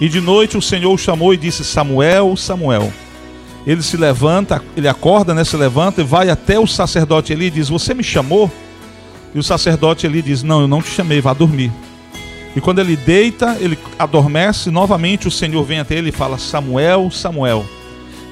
E 0.00 0.08
de 0.08 0.20
noite 0.20 0.56
o 0.56 0.62
Senhor 0.62 0.92
o 0.92 0.98
chamou 0.98 1.34
e 1.34 1.36
disse: 1.36 1.64
Samuel, 1.64 2.36
Samuel. 2.36 2.92
Ele 3.66 3.82
se 3.82 3.96
levanta, 3.98 4.62
ele 4.74 4.88
acorda, 4.88 5.34
né, 5.34 5.44
se 5.44 5.54
levanta 5.54 6.00
e 6.00 6.04
vai 6.04 6.30
até 6.30 6.58
o 6.58 6.66
sacerdote 6.66 7.32
Eli 7.32 7.46
e 7.46 7.50
diz: 7.50 7.68
Você 7.68 7.92
me 7.92 8.02
chamou? 8.02 8.50
E 9.34 9.38
o 9.38 9.42
sacerdote 9.42 10.06
Eli 10.06 10.22
diz: 10.22 10.42
Não, 10.42 10.62
eu 10.62 10.68
não 10.68 10.80
te 10.80 10.88
chamei, 10.88 11.20
vá 11.20 11.34
dormir. 11.34 11.70
E 12.54 12.60
quando 12.60 12.80
ele 12.80 12.96
deita, 12.96 13.56
ele 13.60 13.78
adormece, 13.98 14.70
novamente 14.70 15.28
o 15.28 15.30
Senhor 15.30 15.62
vem 15.64 15.78
até 15.78 15.94
ele 15.94 16.08
e 16.08 16.12
fala: 16.12 16.38
Samuel, 16.38 17.10
Samuel. 17.10 17.64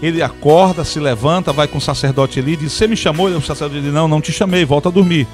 Ele 0.01 0.23
acorda, 0.23 0.85
se 0.85 1.01
levanta, 1.01 1.53
vai 1.53 1.67
com 1.67 1.79
o 1.79 1.81
sacerdote 1.81 2.39
ali 2.39 2.53
e 2.53 2.57
diz: 2.57 2.73
Você 2.73 2.87
me 2.87 2.97
chamou? 2.97 3.29
O 3.29 3.43
sacerdote 3.43 3.81
diz: 3.81 3.93
Não, 3.93 4.09
não 4.09 4.21
te 4.21 4.33
chamei, 4.33 4.65
volta 4.65 4.89
a 4.89 4.93
dormir. 4.93 5.27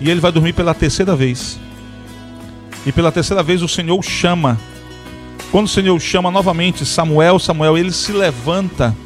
E 0.00 0.10
ele 0.10 0.20
vai 0.20 0.32
dormir 0.32 0.52
pela 0.52 0.74
terceira 0.74 1.14
vez. 1.14 1.58
E 2.84 2.90
pela 2.90 3.12
terceira 3.12 3.42
vez 3.42 3.62
o 3.62 3.68
Senhor 3.68 3.98
o 3.98 4.02
chama. 4.02 4.58
Quando 5.50 5.66
o 5.66 5.68
Senhor 5.68 5.94
o 5.94 6.00
chama 6.00 6.30
novamente, 6.30 6.84
Samuel, 6.84 7.38
Samuel, 7.38 7.76
ele 7.76 7.92
se 7.92 8.10
levanta, 8.10 8.96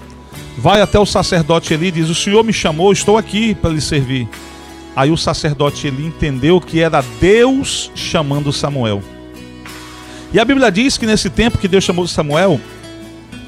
vai 0.57 0.81
até 0.81 0.99
o 0.99 1.05
sacerdote 1.05 1.75
ali 1.75 1.89
e 1.89 1.93
diz: 1.93 2.09
O 2.09 2.15
Senhor 2.15 2.43
me 2.43 2.53
chamou, 2.53 2.93
estou 2.93 3.19
aqui 3.19 3.55
para 3.55 3.71
lhe 3.71 3.81
servir. 3.81 4.29
Aí 4.95 5.11
o 5.11 5.17
sacerdote 5.17 5.87
ele 5.87 6.07
entendeu 6.07 6.59
que 6.59 6.81
era 6.81 7.05
Deus 7.21 7.91
chamando 7.95 8.51
Samuel. 8.51 9.03
E 10.37 10.39
a 10.39 10.45
Bíblia 10.45 10.71
diz 10.71 10.99
que 10.99 11.07
nesse 11.07 11.31
tempo 11.31 11.57
que 11.57 11.67
Deus 11.67 11.83
chamou 11.83 12.07
Samuel, 12.07 12.61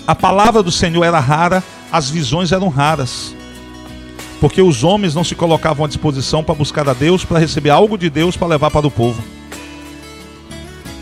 a 0.06 0.14
palavra 0.14 0.62
do 0.62 0.72
Senhor 0.72 1.04
era 1.04 1.20
rara, 1.20 1.62
as 1.92 2.08
visões 2.08 2.50
eram 2.50 2.68
raras. 2.70 3.36
Porque 4.40 4.62
os 4.62 4.82
homens 4.82 5.14
não 5.14 5.22
se 5.22 5.34
colocavam 5.34 5.84
à 5.84 5.88
disposição 5.88 6.42
para 6.42 6.54
buscar 6.54 6.88
a 6.88 6.94
Deus, 6.94 7.26
para 7.26 7.40
receber 7.40 7.68
algo 7.68 7.98
de 7.98 8.08
Deus 8.08 8.38
para 8.38 8.46
levar 8.46 8.70
para 8.70 8.86
o 8.86 8.90
povo. 8.90 9.22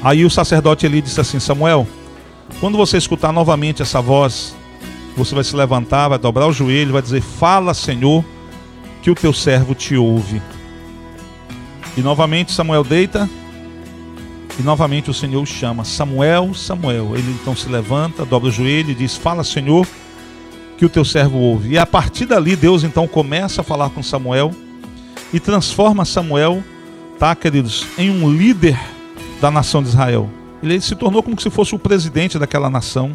Aí 0.02 0.24
o 0.24 0.28
sacerdote 0.28 0.86
ali 0.86 1.00
disse 1.00 1.20
assim: 1.20 1.38
Samuel, 1.38 1.86
quando 2.58 2.76
você 2.76 2.96
escutar 2.96 3.32
novamente 3.32 3.80
essa 3.80 4.00
voz, 4.00 4.56
você 5.16 5.36
vai 5.36 5.44
se 5.44 5.54
levantar, 5.54 6.08
vai 6.08 6.18
dobrar 6.18 6.48
o 6.48 6.52
joelho, 6.52 6.94
vai 6.94 7.02
dizer: 7.02 7.20
Fala, 7.22 7.72
Senhor, 7.72 8.24
que 9.02 9.10
o 9.12 9.14
teu 9.14 9.32
servo 9.32 9.72
te 9.72 9.96
ouve. 9.96 10.42
E 11.96 12.00
novamente 12.00 12.50
Samuel 12.50 12.82
deita 12.82 13.30
e 14.58 14.62
novamente 14.62 15.10
o 15.10 15.14
Senhor 15.14 15.42
o 15.42 15.46
chama: 15.46 15.84
Samuel, 15.84 16.54
Samuel. 16.54 17.14
Ele 17.14 17.30
então 17.32 17.54
se 17.54 17.68
levanta, 17.68 18.24
dobra 18.24 18.48
o 18.48 18.52
joelho 18.52 18.90
e 18.90 18.94
diz: 18.94 19.16
Fala, 19.16 19.44
Senhor, 19.44 19.86
que 20.78 20.84
o 20.84 20.88
teu 20.88 21.04
servo 21.04 21.38
ouve. 21.38 21.70
E 21.70 21.78
a 21.78 21.86
partir 21.86 22.26
dali, 22.26 22.56
Deus 22.56 22.82
então 22.82 23.06
começa 23.06 23.60
a 23.60 23.64
falar 23.64 23.90
com 23.90 24.02
Samuel 24.02 24.52
e 25.32 25.40
transforma 25.40 26.04
Samuel, 26.04 26.62
tá, 27.18 27.34
queridos, 27.34 27.86
em 27.98 28.10
um 28.10 28.30
líder 28.30 28.78
da 29.40 29.50
nação 29.50 29.82
de 29.82 29.88
Israel. 29.88 30.30
Ele 30.62 30.80
se 30.80 30.94
tornou 30.94 31.22
como 31.22 31.38
se 31.40 31.50
fosse 31.50 31.74
o 31.74 31.78
presidente 31.78 32.38
daquela 32.38 32.70
nação. 32.70 33.12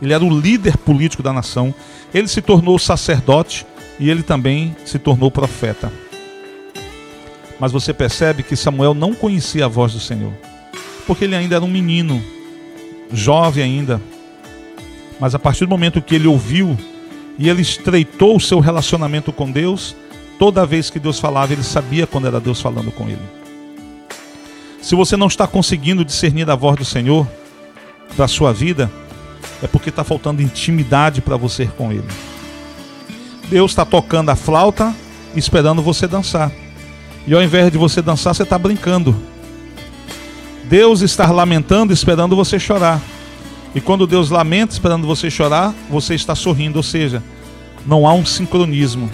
Ele 0.00 0.12
era 0.12 0.24
o 0.24 0.40
líder 0.40 0.76
político 0.78 1.22
da 1.22 1.32
nação. 1.32 1.74
Ele 2.14 2.28
se 2.28 2.40
tornou 2.40 2.78
sacerdote 2.78 3.66
e 4.00 4.08
ele 4.08 4.22
também 4.22 4.74
se 4.86 4.98
tornou 4.98 5.30
profeta. 5.30 5.92
Mas 7.60 7.72
você 7.72 7.92
percebe 7.92 8.42
que 8.42 8.56
Samuel 8.56 8.94
não 8.94 9.12
conhecia 9.12 9.66
a 9.66 9.68
voz 9.68 9.92
do 9.92 10.00
Senhor 10.00 10.32
porque 11.08 11.24
ele 11.24 11.34
ainda 11.34 11.56
era 11.56 11.64
um 11.64 11.70
menino, 11.70 12.22
jovem 13.10 13.64
ainda. 13.64 14.00
Mas 15.18 15.34
a 15.34 15.38
partir 15.38 15.64
do 15.64 15.70
momento 15.70 16.02
que 16.02 16.14
ele 16.14 16.28
ouviu 16.28 16.76
e 17.38 17.48
ele 17.48 17.62
estreitou 17.62 18.36
o 18.36 18.40
seu 18.40 18.60
relacionamento 18.60 19.32
com 19.32 19.50
Deus, 19.50 19.96
toda 20.38 20.66
vez 20.66 20.90
que 20.90 21.00
Deus 21.00 21.18
falava, 21.18 21.54
ele 21.54 21.64
sabia 21.64 22.06
quando 22.06 22.26
era 22.26 22.38
Deus 22.38 22.60
falando 22.60 22.92
com 22.92 23.08
ele. 23.08 23.22
Se 24.82 24.94
você 24.94 25.16
não 25.16 25.26
está 25.28 25.46
conseguindo 25.46 26.04
discernir 26.04 26.48
a 26.50 26.54
voz 26.54 26.76
do 26.76 26.84
Senhor 26.84 27.26
para 28.14 28.26
a 28.26 28.28
sua 28.28 28.52
vida, 28.52 28.90
é 29.62 29.66
porque 29.66 29.88
está 29.88 30.04
faltando 30.04 30.42
intimidade 30.42 31.22
para 31.22 31.36
você 31.36 31.66
com 31.66 31.90
Ele. 31.90 32.06
Deus 33.48 33.70
está 33.70 33.84
tocando 33.84 34.30
a 34.30 34.36
flauta 34.36 34.94
esperando 35.34 35.82
você 35.82 36.06
dançar. 36.06 36.52
E 37.26 37.34
ao 37.34 37.42
invés 37.42 37.70
de 37.72 37.78
você 37.78 38.00
dançar, 38.00 38.34
você 38.34 38.42
está 38.42 38.58
brincando. 38.58 39.16
Deus 40.68 41.00
está 41.00 41.30
lamentando 41.30 41.92
esperando 41.92 42.36
você 42.36 42.58
chorar. 42.58 43.00
E 43.74 43.80
quando 43.80 44.06
Deus 44.06 44.28
lamenta 44.28 44.72
esperando 44.72 45.06
você 45.06 45.30
chorar, 45.30 45.74
você 45.88 46.14
está 46.14 46.34
sorrindo, 46.34 46.78
ou 46.78 46.82
seja, 46.82 47.22
não 47.86 48.06
há 48.06 48.12
um 48.12 48.24
sincronismo. 48.24 49.10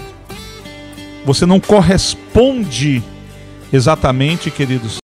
Você 1.25 1.46
não 1.46 1.61
corresponde 1.61 3.02
exatamente, 3.73 4.50
queridos, 4.50 4.99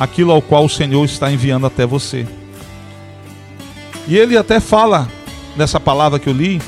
aquilo 0.00 0.32
ao 0.32 0.40
qual 0.40 0.64
o 0.64 0.68
Senhor 0.68 1.04
está 1.04 1.30
enviando 1.30 1.66
até 1.66 1.86
você. 1.86 2.26
E 4.08 4.16
ele 4.16 4.36
até 4.36 4.60
fala 4.60 5.08
nessa 5.56 5.78
palavra 5.78 6.18
que 6.18 6.28
eu 6.28 6.32
li, 6.32 6.60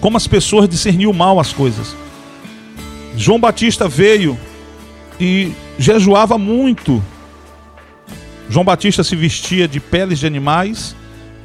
como 0.00 0.16
as 0.16 0.26
pessoas 0.26 0.68
discerniam 0.68 1.12
mal 1.12 1.38
as 1.38 1.52
coisas. 1.52 1.94
João 3.16 3.40
Batista 3.40 3.88
veio 3.88 4.38
e 5.18 5.52
jejuava 5.78 6.36
muito 6.36 7.02
João 8.50 8.64
Batista 8.64 9.04
se 9.04 9.14
vestia 9.14 9.68
de 9.68 9.78
peles 9.78 10.18
de 10.18 10.26
animais, 10.26 10.96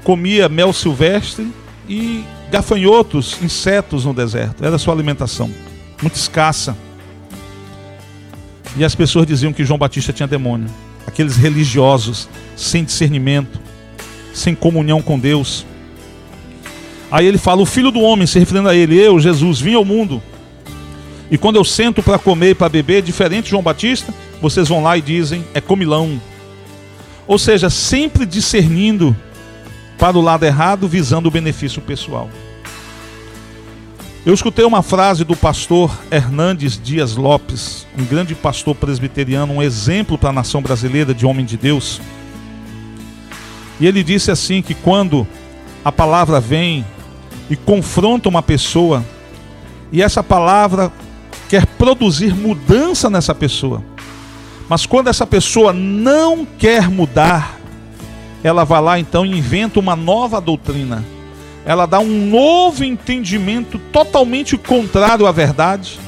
comia 0.04 0.50
mel 0.50 0.74
silvestre 0.74 1.48
e 1.88 2.24
gafanhotos, 2.50 3.38
insetos 3.44 4.06
no 4.06 4.14
deserto. 4.14 4.66
Era 4.66 4.78
a 4.78 4.80
sua 4.80 4.96
alimentação, 4.96 5.52
muito 6.02 6.16
escassa. 6.16 6.76
E 8.76 8.84
as 8.84 8.96
pessoas 8.96 9.28
diziam 9.28 9.54
que 9.54 9.64
João 9.64 9.78
Batista 9.78 10.12
tinha 10.12 10.26
demônio. 10.26 10.68
Aqueles 11.06 11.38
religiosos, 11.38 12.28
sem 12.56 12.84
discernimento, 12.84 13.60
sem 14.34 14.56
comunhão 14.56 15.00
com 15.00 15.20
Deus. 15.20 15.64
Aí 17.12 17.28
ele 17.28 17.38
fala: 17.38 17.62
O 17.62 17.68
filho 17.68 17.92
do 17.92 18.02
homem, 18.02 18.26
se 18.26 18.40
referindo 18.40 18.68
a 18.68 18.76
ele, 18.76 19.00
eu, 19.00 19.20
Jesus, 19.20 19.62
vim 19.62 19.76
ao 19.76 19.86
mundo. 19.86 20.24
E 21.30 21.38
quando 21.38 21.58
eu 21.58 21.64
sento 21.64 22.02
para 22.02 22.18
comer 22.18 22.50
e 22.50 22.56
para 22.56 22.68
beber, 22.68 23.04
diferente 23.04 23.46
de 23.46 23.52
João 23.52 23.62
Batista, 23.62 24.12
vocês 24.42 24.68
vão 24.68 24.82
lá 24.82 24.98
e 24.98 25.02
dizem: 25.02 25.46
É 25.54 25.62
comilão, 25.62 26.20
Ou 27.28 27.38
seja, 27.38 27.70
sempre 27.70 28.26
discernindo 28.26 29.16
para 29.98 30.18
o 30.18 30.22
lado 30.22 30.46
errado, 30.46 30.88
visando 30.88 31.28
o 31.28 31.32
benefício 31.32 31.82
pessoal. 31.82 32.30
Eu 34.26 34.34
escutei 34.34 34.66
uma 34.66 34.82
frase 34.82 35.24
do 35.24 35.36
pastor 35.36 35.96
Hernandes 36.10 36.82
Dias 36.82 37.16
Lopes, 37.16 37.86
um 37.98 38.04
grande 38.04 38.34
pastor 38.34 38.76
presbiteriano, 38.76 39.54
um 39.54 39.62
exemplo 39.62 40.18
para 40.18 40.30
a 40.30 40.34
nação 40.34 40.62
brasileira 40.62 41.14
de 41.14 41.26
homem 41.26 41.46
de 41.46 41.58
Deus. 41.58 42.02
E 43.80 43.86
ele 43.86 44.04
disse 44.04 44.32
assim 44.32 44.62
que 44.62 44.74
quando 44.74 45.28
a 45.84 45.92
palavra 45.92 46.40
vem 46.40 46.84
e 47.50 47.56
confronta 47.56 48.28
uma 48.28 48.42
pessoa, 48.42 49.06
e 49.92 50.02
essa 50.02 50.24
palavra 50.24 50.92
quer 51.48 51.66
produzir 51.68 52.34
mudança 52.34 53.10
nessa 53.12 53.36
pessoa, 53.36 53.84
mas 54.68 54.86
quando 54.86 55.08
essa 55.08 55.28
pessoa 55.28 55.72
não 55.72 56.46
quer 56.46 56.90
mudar, 56.90 57.60
ela 58.44 58.64
vai 58.64 58.82
lá 58.82 59.00
então 59.00 59.26
e 59.26 59.38
inventa 59.38 59.80
uma 59.80 59.96
nova 59.96 60.40
doutrina 60.42 61.04
ela 61.66 61.88
dá 61.88 62.00
um 62.00 62.30
novo 62.30 62.84
entendimento 62.84 63.80
totalmente 63.92 64.56
contrário 64.56 65.26
à 65.26 65.32
verdade, 65.32 66.00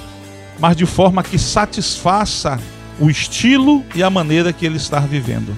mas 0.59 0.77
de 0.77 0.85
forma 0.85 1.23
que 1.23 1.39
satisfaça 1.39 2.59
o 2.99 3.09
estilo 3.09 3.83
e 3.95 4.03
a 4.03 4.09
maneira 4.09 4.53
que 4.53 4.65
ele 4.65 4.77
está 4.77 4.99
vivendo. 4.99 5.57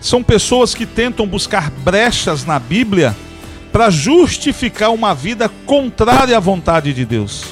São 0.00 0.24
pessoas 0.24 0.74
que 0.74 0.84
tentam 0.84 1.24
buscar 1.24 1.70
brechas 1.70 2.44
na 2.44 2.58
Bíblia 2.58 3.16
para 3.70 3.88
justificar 3.90 4.90
uma 4.90 5.14
vida 5.14 5.48
contrária 5.64 6.36
à 6.36 6.40
vontade 6.40 6.92
de 6.92 7.04
Deus. 7.04 7.44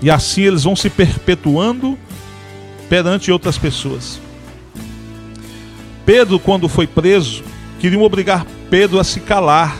E 0.00 0.10
assim 0.10 0.42
eles 0.42 0.64
vão 0.64 0.74
se 0.74 0.88
perpetuando 0.88 1.98
perante 2.92 3.32
outras 3.32 3.56
pessoas. 3.56 4.20
Pedro, 6.04 6.38
quando 6.38 6.68
foi 6.68 6.86
preso, 6.86 7.42
queriam 7.80 8.02
obrigar 8.02 8.46
Pedro 8.68 9.00
a 9.00 9.04
se 9.04 9.18
calar, 9.18 9.74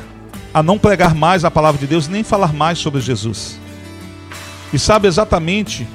a 0.55 0.63
não 0.63 0.79
pregar 0.79 1.15
mais 1.15 1.45
a 1.45 1.51
palavra 1.51 1.79
de 1.79 1.87
Deus, 1.87 2.09
nem 2.09 2.25
falar 2.25 2.55
mais 2.55 2.79
sobre 2.79 3.03
Jesus. 3.03 3.61
E 4.73 4.79
sabe 4.79 5.09
exatamente 5.09 5.87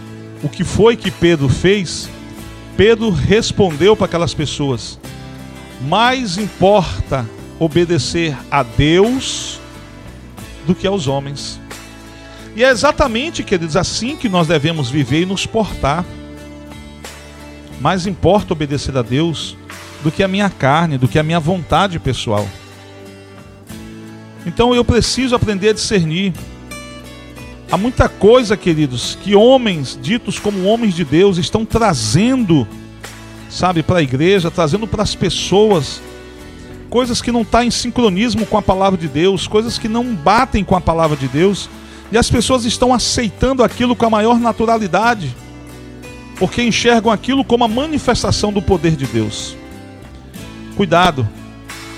o 0.43 0.47
que 0.47 0.63
foi 0.63 0.95
que 0.95 1.09
Pedro 1.09 1.49
fez? 1.49 2.07
Pedro 2.77 3.09
respondeu 3.09 3.95
para 3.95 4.05
aquelas 4.05 4.35
pessoas: 4.35 4.99
mais 5.89 6.37
importa 6.37 7.27
obedecer 7.57 8.37
a 8.51 8.61
Deus 8.61 9.59
do 10.67 10.75
que 10.75 10.85
aos 10.85 11.07
homens. 11.07 11.59
E 12.55 12.63
é 12.63 12.69
exatamente, 12.69 13.41
queridos, 13.41 13.75
assim 13.75 14.15
que 14.15 14.29
nós 14.29 14.45
devemos 14.45 14.87
viver 14.87 15.23
e 15.23 15.25
nos 15.25 15.47
portar. 15.47 16.05
Mais 17.79 18.07
importa 18.07 18.53
obedecer 18.53 18.97
a 18.97 19.01
Deus 19.01 19.55
do 20.03 20.11
que 20.11 20.23
a 20.23 20.27
minha 20.27 20.49
carne, 20.49 20.97
do 20.97 21.07
que 21.07 21.19
a 21.19 21.23
minha 21.23 21.39
vontade 21.39 21.99
pessoal. 21.99 22.47
Então 24.45 24.73
eu 24.73 24.85
preciso 24.85 25.35
aprender 25.35 25.69
a 25.69 25.73
discernir. 25.73 26.33
Há 27.69 27.77
muita 27.77 28.07
coisa, 28.07 28.55
queridos, 28.55 29.17
que 29.21 29.35
homens 29.35 29.99
ditos 30.01 30.39
como 30.39 30.63
homens 30.63 30.93
de 30.95 31.03
Deus 31.03 31.37
estão 31.37 31.65
trazendo, 31.65 32.65
sabe, 33.49 33.83
para 33.83 33.99
a 33.99 34.01
igreja, 34.01 34.49
trazendo 34.49 34.87
para 34.87 35.03
as 35.03 35.13
pessoas, 35.13 36.01
coisas 36.89 37.21
que 37.21 37.31
não 37.31 37.41
estão 37.41 37.59
tá 37.59 37.65
em 37.65 37.71
sincronismo 37.71 38.45
com 38.45 38.57
a 38.57 38.61
palavra 38.61 38.97
de 38.97 39.09
Deus, 39.09 39.47
coisas 39.47 39.77
que 39.77 39.89
não 39.89 40.15
batem 40.15 40.63
com 40.63 40.77
a 40.77 40.81
palavra 40.81 41.17
de 41.17 41.27
Deus, 41.27 41.69
e 42.09 42.17
as 42.17 42.29
pessoas 42.29 42.63
estão 42.63 42.93
aceitando 42.93 43.61
aquilo 43.61 43.97
com 43.97 44.05
a 44.05 44.09
maior 44.09 44.39
naturalidade, 44.39 45.35
porque 46.39 46.61
enxergam 46.61 47.11
aquilo 47.11 47.43
como 47.43 47.63
a 47.63 47.67
manifestação 47.67 48.51
do 48.53 48.61
poder 48.61 48.95
de 48.95 49.05
Deus. 49.05 49.55
Cuidado, 50.75 51.27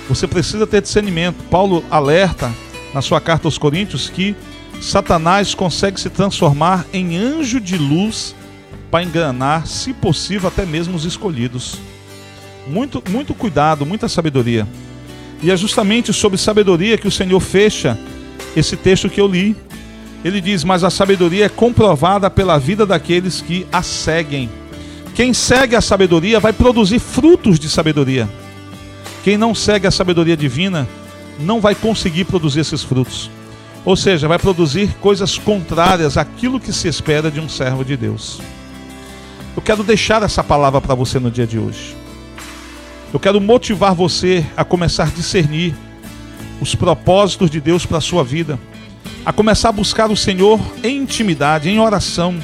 você 0.08 0.28
precisa 0.28 0.66
ter 0.66 0.82
discernimento. 0.82 1.44
Paulo 1.50 1.84
alerta 1.92 2.52
na 2.94 3.02
sua 3.02 3.20
carta 3.20 3.48
aos 3.48 3.58
Coríntios 3.58 4.10
que 4.10 4.36
Satanás 4.82 5.54
consegue 5.54 6.00
se 6.00 6.10
transformar 6.10 6.86
em 6.94 7.18
anjo 7.18 7.60
de 7.60 7.78
luz 7.78 8.34
para 8.90 9.04
enganar, 9.04 9.68
se 9.68 9.94
possível, 9.94 10.48
até 10.48 10.66
mesmo 10.66 10.96
os 10.96 11.06
escolhidos. 11.06 11.78
Muito, 12.68 13.04
muito 13.10 13.34
cuidado, 13.34 13.86
muita 13.86 14.08
sabedoria. 14.08 14.68
E 15.42 15.52
é 15.52 15.58
justamente 15.58 16.12
sobre 16.12 16.38
sabedoria 16.38 16.98
que 16.98 17.08
o 17.08 17.12
Senhor 17.12 17.40
fecha 17.40 17.98
esse 18.56 18.76
texto 18.76 19.10
que 19.10 19.22
eu 19.22 19.28
li. 19.28 19.56
Ele 20.24 20.42
diz: 20.42 20.64
Mas 20.64 20.84
a 20.84 20.90
sabedoria 20.90 21.46
é 21.46 21.50
comprovada 21.50 22.30
pela 22.30 22.58
vida 22.58 22.86
daqueles 22.86 23.42
que 23.42 23.66
a 23.72 23.82
seguem. 23.82 24.50
Quem 25.16 25.34
segue 25.34 25.76
a 25.76 25.82
sabedoria 25.82 26.40
vai 26.40 26.54
produzir 26.54 27.00
frutos 27.00 27.60
de 27.60 27.70
sabedoria. 27.70 28.30
Quem 29.24 29.38
não 29.38 29.54
segue 29.54 29.86
a 29.86 29.92
sabedoria 29.92 30.38
divina 30.38 30.88
não 31.40 31.60
vai 31.60 31.76
conseguir 31.76 32.26
produzir 32.26 32.62
esses 32.62 32.84
frutos. 32.84 33.30
Ou 33.86 33.96
seja, 33.96 34.28
vai 34.28 34.38
produzir 34.38 34.94
coisas 35.02 35.38
contrárias 35.38 36.18
àquilo 36.18 36.60
que 36.60 36.72
se 36.72 36.88
espera 36.88 37.32
de 37.32 37.40
um 37.40 37.48
servo 37.50 37.84
de 37.84 37.96
Deus. 37.96 38.40
Eu 39.56 39.62
quero 39.62 39.84
deixar 39.84 40.22
essa 40.24 40.44
palavra 40.44 40.80
para 40.80 40.96
você 40.96 41.20
no 41.20 41.32
dia 41.32 41.48
de 41.48 41.58
hoje. 41.58 41.96
Eu 43.14 43.20
quero 43.20 43.42
motivar 43.42 43.96
você 43.96 44.46
a 44.56 44.64
começar 44.64 45.04
a 45.04 45.08
discernir 45.08 45.76
os 46.62 46.76
propósitos 46.76 47.50
de 47.50 47.60
Deus 47.60 47.86
para 47.86 47.98
a 47.98 48.02
sua 48.02 48.24
vida, 48.24 48.60
a 49.26 49.34
começar 49.34 49.70
a 49.70 49.74
buscar 49.74 50.10
o 50.10 50.16
Senhor 50.16 50.60
em 50.84 50.98
intimidade, 50.98 51.70
em 51.70 51.80
oração, 51.80 52.38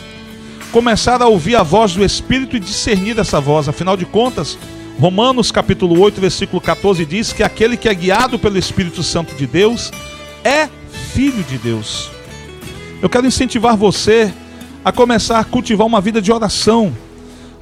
começar 0.72 1.22
a 1.22 1.28
ouvir 1.28 1.56
a 1.56 1.64
voz 1.64 1.94
do 1.94 2.04
Espírito 2.04 2.58
e 2.58 2.60
discernir 2.60 3.18
essa 3.18 3.40
voz. 3.40 3.70
Afinal 3.70 3.96
de 3.96 4.06
contas, 4.06 4.58
Romanos 5.00 5.52
capítulo 5.52 6.00
8, 6.00 6.20
versículo 6.20 6.62
14 6.62 7.06
diz 7.06 7.34
que 7.34 7.44
aquele 7.44 7.78
que 7.78 7.90
é 7.90 7.94
guiado 7.94 8.38
pelo 8.38 8.58
Espírito 8.58 9.04
Santo 9.04 9.36
de 9.36 9.48
Deus 9.48 9.92
é 10.44 10.70
filho 11.14 11.44
de 11.44 11.58
Deus. 11.58 12.10
Eu 13.02 13.10
quero 13.10 13.28
incentivar 13.28 13.76
você 13.76 14.34
a 14.84 14.92
começar 14.92 15.40
a 15.40 15.44
cultivar 15.44 15.88
uma 15.88 16.00
vida 16.00 16.22
de 16.22 16.32
oração, 16.32 16.96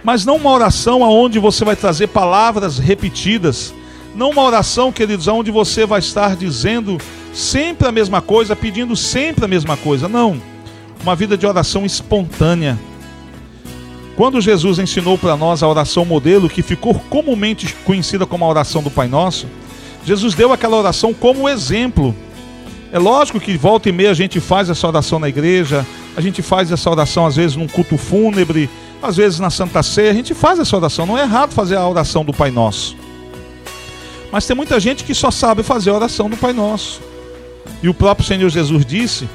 mas 0.04 0.26
não 0.26 0.36
uma 0.36 0.52
oração 0.52 1.04
aonde 1.04 1.39
você 1.39 1.63
vai 1.63 1.76
trazer 1.76 2.08
palavras 2.08 2.78
repetidas, 2.78 3.73
não 4.15 4.32
uma 4.32 4.43
oração, 4.43 4.91
queridos, 4.91 5.28
aonde 5.28 5.49
você 5.49 5.86
vai 5.86 5.99
estar 5.99 6.36
dizendo 6.36 6.99
sempre 7.34 7.88
a 7.88 7.91
mesma 7.91 8.22
coisa, 8.22 8.56
pedindo 8.56 8.96
sempre 8.96 9.46
a 9.46 9.48
mesma 9.48 9.76
coisa. 9.76 10.08
Não. 10.08 10.41
Uma 11.02 11.15
vida 11.15 11.38
de 11.38 11.46
oração 11.46 11.86
espontânea 11.86 12.78
quando 14.15 14.39
Jesus 14.39 14.78
ensinou 14.78 15.17
para 15.17 15.36
nós 15.36 15.63
a 15.63 15.67
oração 15.67 16.06
modelo, 16.06 16.48
que 16.48 16.62
ficou 16.62 16.93
comumente 17.10 17.74
conhecida 17.84 18.26
como 18.26 18.46
a 18.46 18.48
oração 18.48 18.84
do 18.84 18.91
Pai 18.91 19.08
Nosso, 19.08 19.48
Jesus 20.06 20.36
deu 20.36 20.54
aquela 20.54 20.78
oração 20.78 21.13
como 21.13 21.50
exemplo. 21.50 22.15
É 22.91 23.00
lógico 23.00 23.39
que 23.39 23.58
volta 23.58 23.89
e 23.89 23.91
meia 23.91 24.12
a 24.12 24.13
gente 24.13 24.39
faz 24.39 24.69
essa 24.69 24.88
oração 24.88 25.17
na 25.17 25.28
igreja, 25.28 25.86
a 26.15 26.22
gente 26.22 26.43
faz 26.43 26.72
essa 26.72 26.89
oração 26.91 27.26
às 27.26 27.36
vezes 27.36 27.56
num 27.56 27.67
culto 27.67 27.98
fúnebre, 27.98 28.69
às 29.02 29.17
vezes 29.17 29.39
na 29.39 29.50
Santa 29.50 29.82
Ceia, 29.82 30.12
a 30.12 30.13
gente 30.13 30.36
faz 30.36 30.60
essa 30.60 30.78
oração. 30.78 31.08
Não 31.08 31.17
é 31.17 31.24
errado 31.24 31.52
fazer 31.52 31.76
a 31.76 31.88
oração 31.88 32.24
do 32.24 32.32
Pai 32.32 32.52
Nosso. 32.52 32.96
Mas 34.32 34.46
tem 34.46 34.56
muita 34.56 34.80
gente 34.80 35.04
que 35.04 35.15
só 35.15 35.32
sabe 35.32 35.63
fazer 35.63 35.89
a 35.89 35.96
oração 35.96 36.30
do 36.30 36.38
Pai 36.38 36.54
Nosso. 36.54 37.02
E 37.82 37.89
o 37.89 37.93
próprio 37.93 38.26
Senhor 38.26 38.49
Jesus 38.49 38.86
disse 38.86 39.28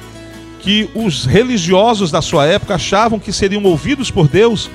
que 0.59 0.89
os 0.93 1.25
religiosos 1.25 2.11
da 2.11 2.21
sua 2.21 2.45
época 2.45 2.75
achavam 2.75 3.19
que 3.19 3.31
seriam 3.31 3.63
ouvidos 3.63 4.11
por 4.11 4.27
Deus 4.27 4.69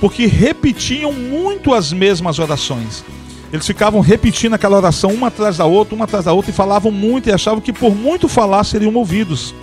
porque 0.00 0.26
repetiam 0.26 1.12
muito 1.12 1.74
as 1.74 1.92
mesmas 1.92 2.38
orações. 2.38 3.04
Eles 3.52 3.66
ficavam 3.66 4.00
repetindo 4.00 4.54
aquela 4.54 4.76
oração 4.76 5.10
uma 5.12 5.28
atrás 5.28 5.56
da 5.56 5.64
outra, 5.64 5.94
uma 5.94 6.04
atrás 6.04 6.24
da 6.24 6.32
outra 6.32 6.50
e 6.50 6.54
falavam 6.54 6.90
muito 6.90 7.28
e 7.28 7.32
achavam 7.32 7.60
que 7.60 7.72
por 7.72 7.94
muito 7.94 8.28
falar 8.28 8.64
seriam 8.64 8.94
ouvidos. 8.94 9.54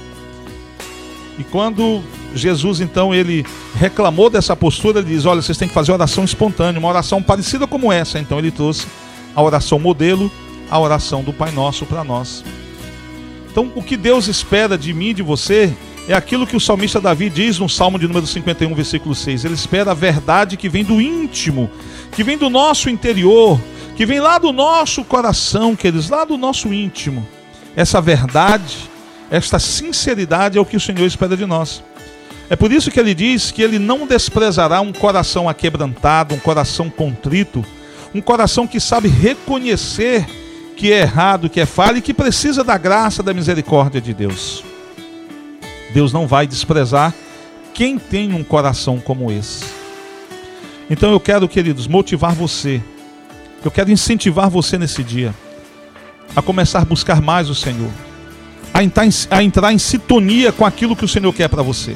E 1.38 1.44
quando 1.44 2.02
Jesus 2.34 2.80
então 2.80 3.14
ele 3.14 3.46
reclamou 3.76 4.30
dessa 4.30 4.56
postura, 4.56 5.00
ele 5.00 5.10
diz: 5.10 5.26
"Olha, 5.26 5.42
vocês 5.42 5.58
têm 5.58 5.68
que 5.68 5.74
fazer 5.74 5.92
oração 5.92 6.24
espontânea, 6.24 6.80
uma 6.80 6.90
oração 6.90 7.22
parecida 7.22 7.68
como 7.68 7.92
essa". 7.92 8.20
Então 8.20 8.40
ele 8.40 8.52
trouxe 8.52 8.88
a 9.36 9.42
oração 9.42 9.80
modelo, 9.80 10.32
a 10.70 10.80
oração 10.80 11.24
do 11.24 11.34
Pai 11.34 11.52
Nosso 11.52 11.86
para 11.86 12.04
nós. 12.04 12.44
Então, 13.54 13.72
o 13.76 13.84
que 13.84 13.96
Deus 13.96 14.28
espera 14.28 14.76
de 14.76 14.92
mim 14.96 15.14
de 15.14 15.22
você 15.22 15.72
é 16.08 16.14
aquilo 16.16 16.48
que 16.48 16.56
o 16.58 16.60
salmista 16.60 17.00
Davi 17.00 17.30
diz 17.30 17.60
no 17.60 17.70
Salmo 17.70 18.00
de 18.00 18.08
número 18.08 18.26
51, 18.26 18.74
versículo 18.74 19.14
6. 19.14 19.46
Ele 19.46 19.54
espera 19.54 19.92
a 19.92 19.94
verdade 19.94 20.58
que 20.58 20.68
vem 20.68 20.84
do 20.84 21.00
íntimo, 21.00 21.70
que 22.14 22.24
vem 22.24 22.36
do 22.36 22.50
nosso 22.50 22.90
interior, 22.90 23.62
que 23.96 24.08
vem 24.08 24.20
lá 24.20 24.40
do 24.40 24.52
nosso 24.52 25.04
coração, 25.04 25.76
queridos, 25.76 26.10
lá 26.10 26.26
do 26.26 26.36
nosso 26.36 26.74
íntimo. 26.74 27.24
Essa 27.76 28.02
verdade, 28.02 28.90
esta 29.30 29.60
sinceridade 29.60 30.58
é 30.58 30.62
o 30.62 30.66
que 30.66 30.76
o 30.76 30.82
Senhor 30.82 31.06
espera 31.06 31.38
de 31.38 31.46
nós. 31.46 31.84
É 32.50 32.56
por 32.56 32.72
isso 32.72 32.90
que 32.90 33.00
ele 33.00 33.14
diz 33.14 33.52
que 33.52 33.62
ele 33.62 33.78
não 33.78 34.08
desprezará 34.08 34.82
um 34.82 34.92
coração 34.92 35.48
aquebrantado, 35.48 36.34
um 36.34 36.40
coração 36.40 36.90
contrito, 36.90 37.64
um 38.16 38.20
coração 38.20 38.66
que 38.66 38.80
sabe 38.80 39.10
reconhecer 39.10 40.26
que 40.76 40.92
é 40.92 41.02
errado, 41.02 41.50
que 41.50 41.60
é 41.60 41.66
falha 41.66 41.98
e 41.98 42.02
que 42.02 42.14
precisa 42.14 42.64
da 42.64 42.78
graça, 42.78 43.24
da 43.24 43.34
misericórdia 43.34 44.02
de 44.02 44.14
Deus. 44.14 44.64
Deus 45.94 46.12
não 46.12 46.28
vai 46.28 46.48
desprezar 46.48 47.14
quem 47.74 47.98
tem 47.98 48.34
um 48.34 48.44
coração 48.44 49.00
como 49.00 49.32
esse. 49.32 49.66
Então 50.90 51.12
eu 51.12 51.20
quero, 51.20 51.48
queridos, 51.48 51.88
motivar 51.88 52.34
você. 52.34 52.82
Eu 53.64 53.72
quero 53.72 53.92
incentivar 53.92 54.50
você 54.50 54.78
nesse 54.78 55.04
dia 55.04 55.34
a 56.36 56.42
começar 56.42 56.82
a 56.82 56.86
buscar 56.86 57.22
mais 57.22 57.50
o 57.50 57.56
Senhor, 57.56 57.92
a 58.74 58.84
entrar 58.84 59.06
em, 59.06 59.12
a 59.30 59.44
entrar 59.44 59.72
em 59.72 59.78
sintonia 59.78 60.52
com 60.52 60.66
aquilo 60.66 60.96
que 60.96 61.06
o 61.06 61.08
Senhor 61.08 61.32
quer 61.32 61.48
para 61.48 61.62
você. 61.62 61.96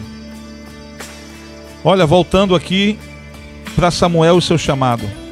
Olha, 1.84 2.06
voltando 2.06 2.56
aqui 2.56 2.98
para 3.76 3.92
Samuel 3.92 4.38
e 4.38 4.42
seu 4.42 4.58
chamado. 4.58 5.27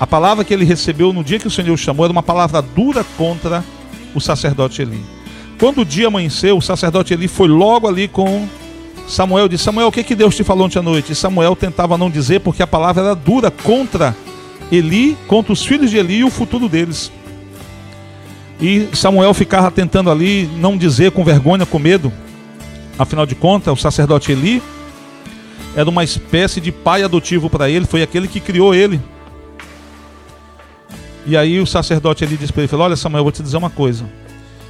A 0.00 0.06
palavra 0.06 0.42
que 0.42 0.54
ele 0.54 0.64
recebeu 0.64 1.12
no 1.12 1.22
dia 1.22 1.38
que 1.38 1.46
o 1.46 1.50
Senhor 1.50 1.74
o 1.74 1.76
chamou 1.76 2.06
era 2.06 2.12
uma 2.12 2.22
palavra 2.22 2.62
dura 2.62 3.04
contra 3.18 3.62
o 4.14 4.20
sacerdote 4.20 4.80
Eli. 4.80 5.04
Quando 5.58 5.82
o 5.82 5.84
dia 5.84 6.06
amanheceu, 6.06 6.56
o 6.56 6.62
sacerdote 6.62 7.12
Eli 7.12 7.28
foi 7.28 7.48
logo 7.48 7.86
ali 7.86 8.08
com 8.08 8.48
Samuel 9.06 9.48
disse: 9.48 9.64
Samuel, 9.64 9.88
o 9.88 9.92
que, 9.92 10.02
que 10.02 10.14
Deus 10.14 10.34
te 10.34 10.42
falou 10.42 10.66
ontem 10.66 10.78
à 10.78 10.82
noite? 10.82 11.12
E 11.12 11.14
Samuel 11.14 11.54
tentava 11.54 11.98
não 11.98 12.08
dizer 12.08 12.40
porque 12.40 12.62
a 12.62 12.66
palavra 12.66 13.02
era 13.02 13.14
dura 13.14 13.50
contra 13.50 14.16
Eli, 14.72 15.18
contra 15.26 15.52
os 15.52 15.64
filhos 15.64 15.90
de 15.90 15.98
Eli 15.98 16.18
e 16.18 16.24
o 16.24 16.30
futuro 16.30 16.68
deles. 16.68 17.12
E 18.60 18.88
Samuel 18.94 19.34
ficava 19.34 19.70
tentando 19.70 20.10
ali 20.10 20.48
não 20.58 20.76
dizer 20.76 21.10
com 21.10 21.24
vergonha, 21.24 21.66
com 21.66 21.78
medo. 21.78 22.12
Afinal 22.98 23.26
de 23.26 23.34
contas, 23.34 23.72
o 23.72 23.80
sacerdote 23.80 24.32
Eli 24.32 24.62
era 25.74 25.90
uma 25.90 26.04
espécie 26.04 26.60
de 26.60 26.70
pai 26.70 27.02
adotivo 27.02 27.50
para 27.50 27.68
ele, 27.68 27.86
foi 27.86 28.02
aquele 28.02 28.28
que 28.28 28.40
criou 28.40 28.74
ele. 28.74 29.00
E 31.26 31.36
aí 31.36 31.60
o 31.60 31.66
sacerdote 31.66 32.24
Eli 32.24 32.36
disse 32.36 32.52
para 32.52 32.62
ele: 32.62 32.68
falou, 32.68 32.86
Olha, 32.86 32.96
Samuel, 32.96 33.20
eu 33.20 33.24
vou 33.24 33.32
te 33.32 33.42
dizer 33.42 33.56
uma 33.56 33.70
coisa. 33.70 34.04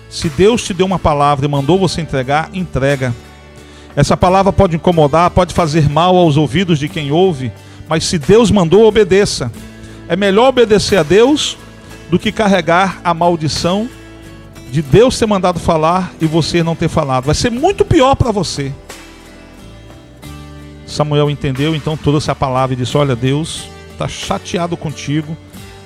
Se 0.09 0.29
Deus 0.29 0.65
te 0.65 0.75
deu 0.75 0.87
uma 0.87 0.99
palavra 0.99 1.47
e 1.47 1.49
mandou 1.49 1.79
você 1.79 2.01
entregar, 2.01 2.51
entrega. 2.53 3.15
Essa 3.95 4.17
palavra 4.17 4.53
pode 4.53 4.77
incomodar, 4.77 5.31
pode 5.31 5.55
fazer 5.55 5.89
mal 5.89 6.17
aos 6.17 6.37
ouvidos 6.37 6.79
de 6.79 6.89
quem 6.89 7.13
ouve, 7.13 7.53
mas 7.89 8.05
se 8.05 8.19
Deus 8.19 8.51
mandou, 8.51 8.87
obedeça. 8.87 9.51
É 10.09 10.17
melhor 10.17 10.49
obedecer 10.49 10.97
a 10.97 11.03
Deus 11.03 11.57
do 12.11 12.19
que 12.19 12.33
carregar 12.33 13.01
a 13.05 13.15
maldição 13.15 13.89
de 14.71 14.83
Deus 14.83 15.19
ter 15.19 15.27
mandado 15.27 15.59
falar 15.59 16.13
e 16.21 16.27
você 16.27 16.63
não 16.63 16.77
ter 16.77 16.89
falado. 16.89 17.27
Vai 17.27 17.35
ser 17.35 17.51
muito 17.51 17.85
pior 17.85 18.15
para 18.15 18.31
você. 18.31 18.73
Samuel 20.87 21.31
entendeu, 21.31 21.75
então 21.75 21.97
trouxe 21.97 22.31
a 22.31 22.35
palavra 22.35 22.75
e 22.75 22.77
disse: 22.77 22.97
Olha, 22.97 23.15
Deus 23.15 23.69
está 23.93 24.09
chateado 24.09 24.77
contigo, 24.77 25.37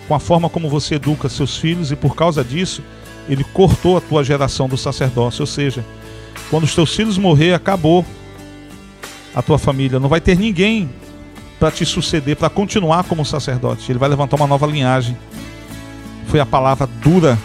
com 0.06 0.14
a 0.14 0.20
forma 0.20 0.48
como 0.48 0.68
você 0.68 0.96
educa 0.96 1.28
seus 1.28 1.56
filhos, 1.56 1.90
e 1.90 1.96
por 1.96 2.14
causa 2.14 2.44
disso, 2.44 2.82
ele 3.28 3.44
cortou 3.44 3.96
a 3.96 4.00
tua 4.00 4.22
geração 4.22 4.68
do 4.68 4.76
sacerdócio. 4.76 5.42
Ou 5.42 5.46
seja, 5.46 5.84
quando 6.50 6.64
os 6.64 6.74
teus 6.74 6.94
filhos 6.94 7.16
morrer, 7.16 7.54
acabou 7.54 8.04
a 9.34 9.42
tua 9.42 9.58
família. 9.58 9.98
Não 9.98 10.08
vai 10.08 10.20
ter 10.20 10.38
ninguém 10.38 10.90
para 11.58 11.70
te 11.70 11.84
suceder, 11.84 12.36
para 12.36 12.50
continuar 12.50 13.04
como 13.04 13.24
sacerdote. 13.24 13.90
Ele 13.90 13.98
vai 13.98 14.08
levantar 14.08 14.36
uma 14.36 14.46
nova 14.46 14.66
linhagem. 14.66 15.16
Foi 16.26 16.40
a 16.40 16.46
palavra 16.46 16.86
dura 16.86 17.38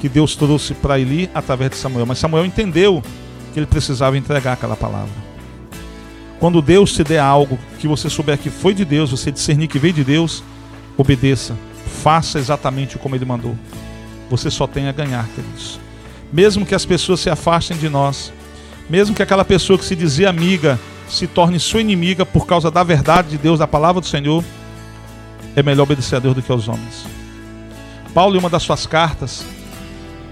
que 0.00 0.08
Deus 0.08 0.36
trouxe 0.36 0.74
para 0.74 0.98
Eli 0.98 1.28
através 1.34 1.70
de 1.70 1.76
Samuel. 1.76 2.06
Mas 2.06 2.18
Samuel 2.18 2.46
entendeu 2.46 3.02
que 3.52 3.58
ele 3.58 3.66
precisava 3.66 4.16
entregar 4.16 4.52
aquela 4.52 4.76
palavra. 4.76 5.26
Quando 6.38 6.60
Deus 6.60 6.92
te 6.92 7.02
der 7.02 7.18
algo 7.18 7.58
que 7.78 7.88
você 7.88 8.10
souber 8.10 8.38
que 8.38 8.50
foi 8.50 8.74
de 8.74 8.84
Deus, 8.84 9.10
você 9.10 9.32
discernir 9.32 9.68
que 9.68 9.78
veio 9.78 9.94
de 9.94 10.04
Deus, 10.04 10.44
obedeça. 10.96 11.56
Faça 12.06 12.38
exatamente 12.38 12.98
como 12.98 13.16
ele 13.16 13.24
mandou. 13.24 13.56
Você 14.30 14.48
só 14.48 14.64
tem 14.64 14.86
a 14.86 14.92
ganhar, 14.92 15.26
queridos. 15.34 15.80
Mesmo 16.32 16.64
que 16.64 16.72
as 16.72 16.86
pessoas 16.86 17.18
se 17.18 17.28
afastem 17.28 17.76
de 17.76 17.88
nós, 17.88 18.32
mesmo 18.88 19.12
que 19.12 19.24
aquela 19.24 19.44
pessoa 19.44 19.76
que 19.76 19.84
se 19.84 19.96
dizia 19.96 20.30
amiga 20.30 20.78
se 21.08 21.26
torne 21.26 21.58
sua 21.58 21.80
inimiga 21.80 22.24
por 22.24 22.46
causa 22.46 22.70
da 22.70 22.84
verdade 22.84 23.30
de 23.30 23.38
Deus, 23.38 23.58
da 23.58 23.66
palavra 23.66 24.00
do 24.00 24.06
Senhor, 24.06 24.44
é 25.56 25.64
melhor 25.64 25.82
obedecer 25.82 26.14
a 26.14 26.18
Deus 26.20 26.36
do 26.36 26.42
que 26.42 26.52
aos 26.52 26.68
homens. 26.68 27.04
Paulo, 28.14 28.36
em 28.36 28.38
uma 28.38 28.50
das 28.50 28.62
suas 28.62 28.86
cartas, 28.86 29.44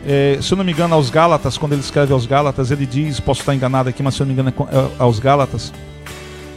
é, 0.06 0.38
se 0.40 0.52
eu 0.52 0.56
não 0.56 0.64
me 0.64 0.70
engano, 0.70 0.94
aos 0.94 1.10
Gálatas, 1.10 1.58
quando 1.58 1.72
ele 1.72 1.82
escreve 1.82 2.12
aos 2.12 2.24
Gálatas, 2.24 2.70
ele 2.70 2.86
diz, 2.86 3.18
posso 3.18 3.40
estar 3.40 3.52
enganado 3.52 3.88
aqui, 3.88 4.00
mas 4.00 4.14
se 4.14 4.22
eu 4.22 4.26
não 4.26 4.32
me 4.32 4.40
engano, 4.40 4.54
é, 4.70 4.76
é 4.76 4.90
aos 4.96 5.18
Gálatas, 5.18 5.72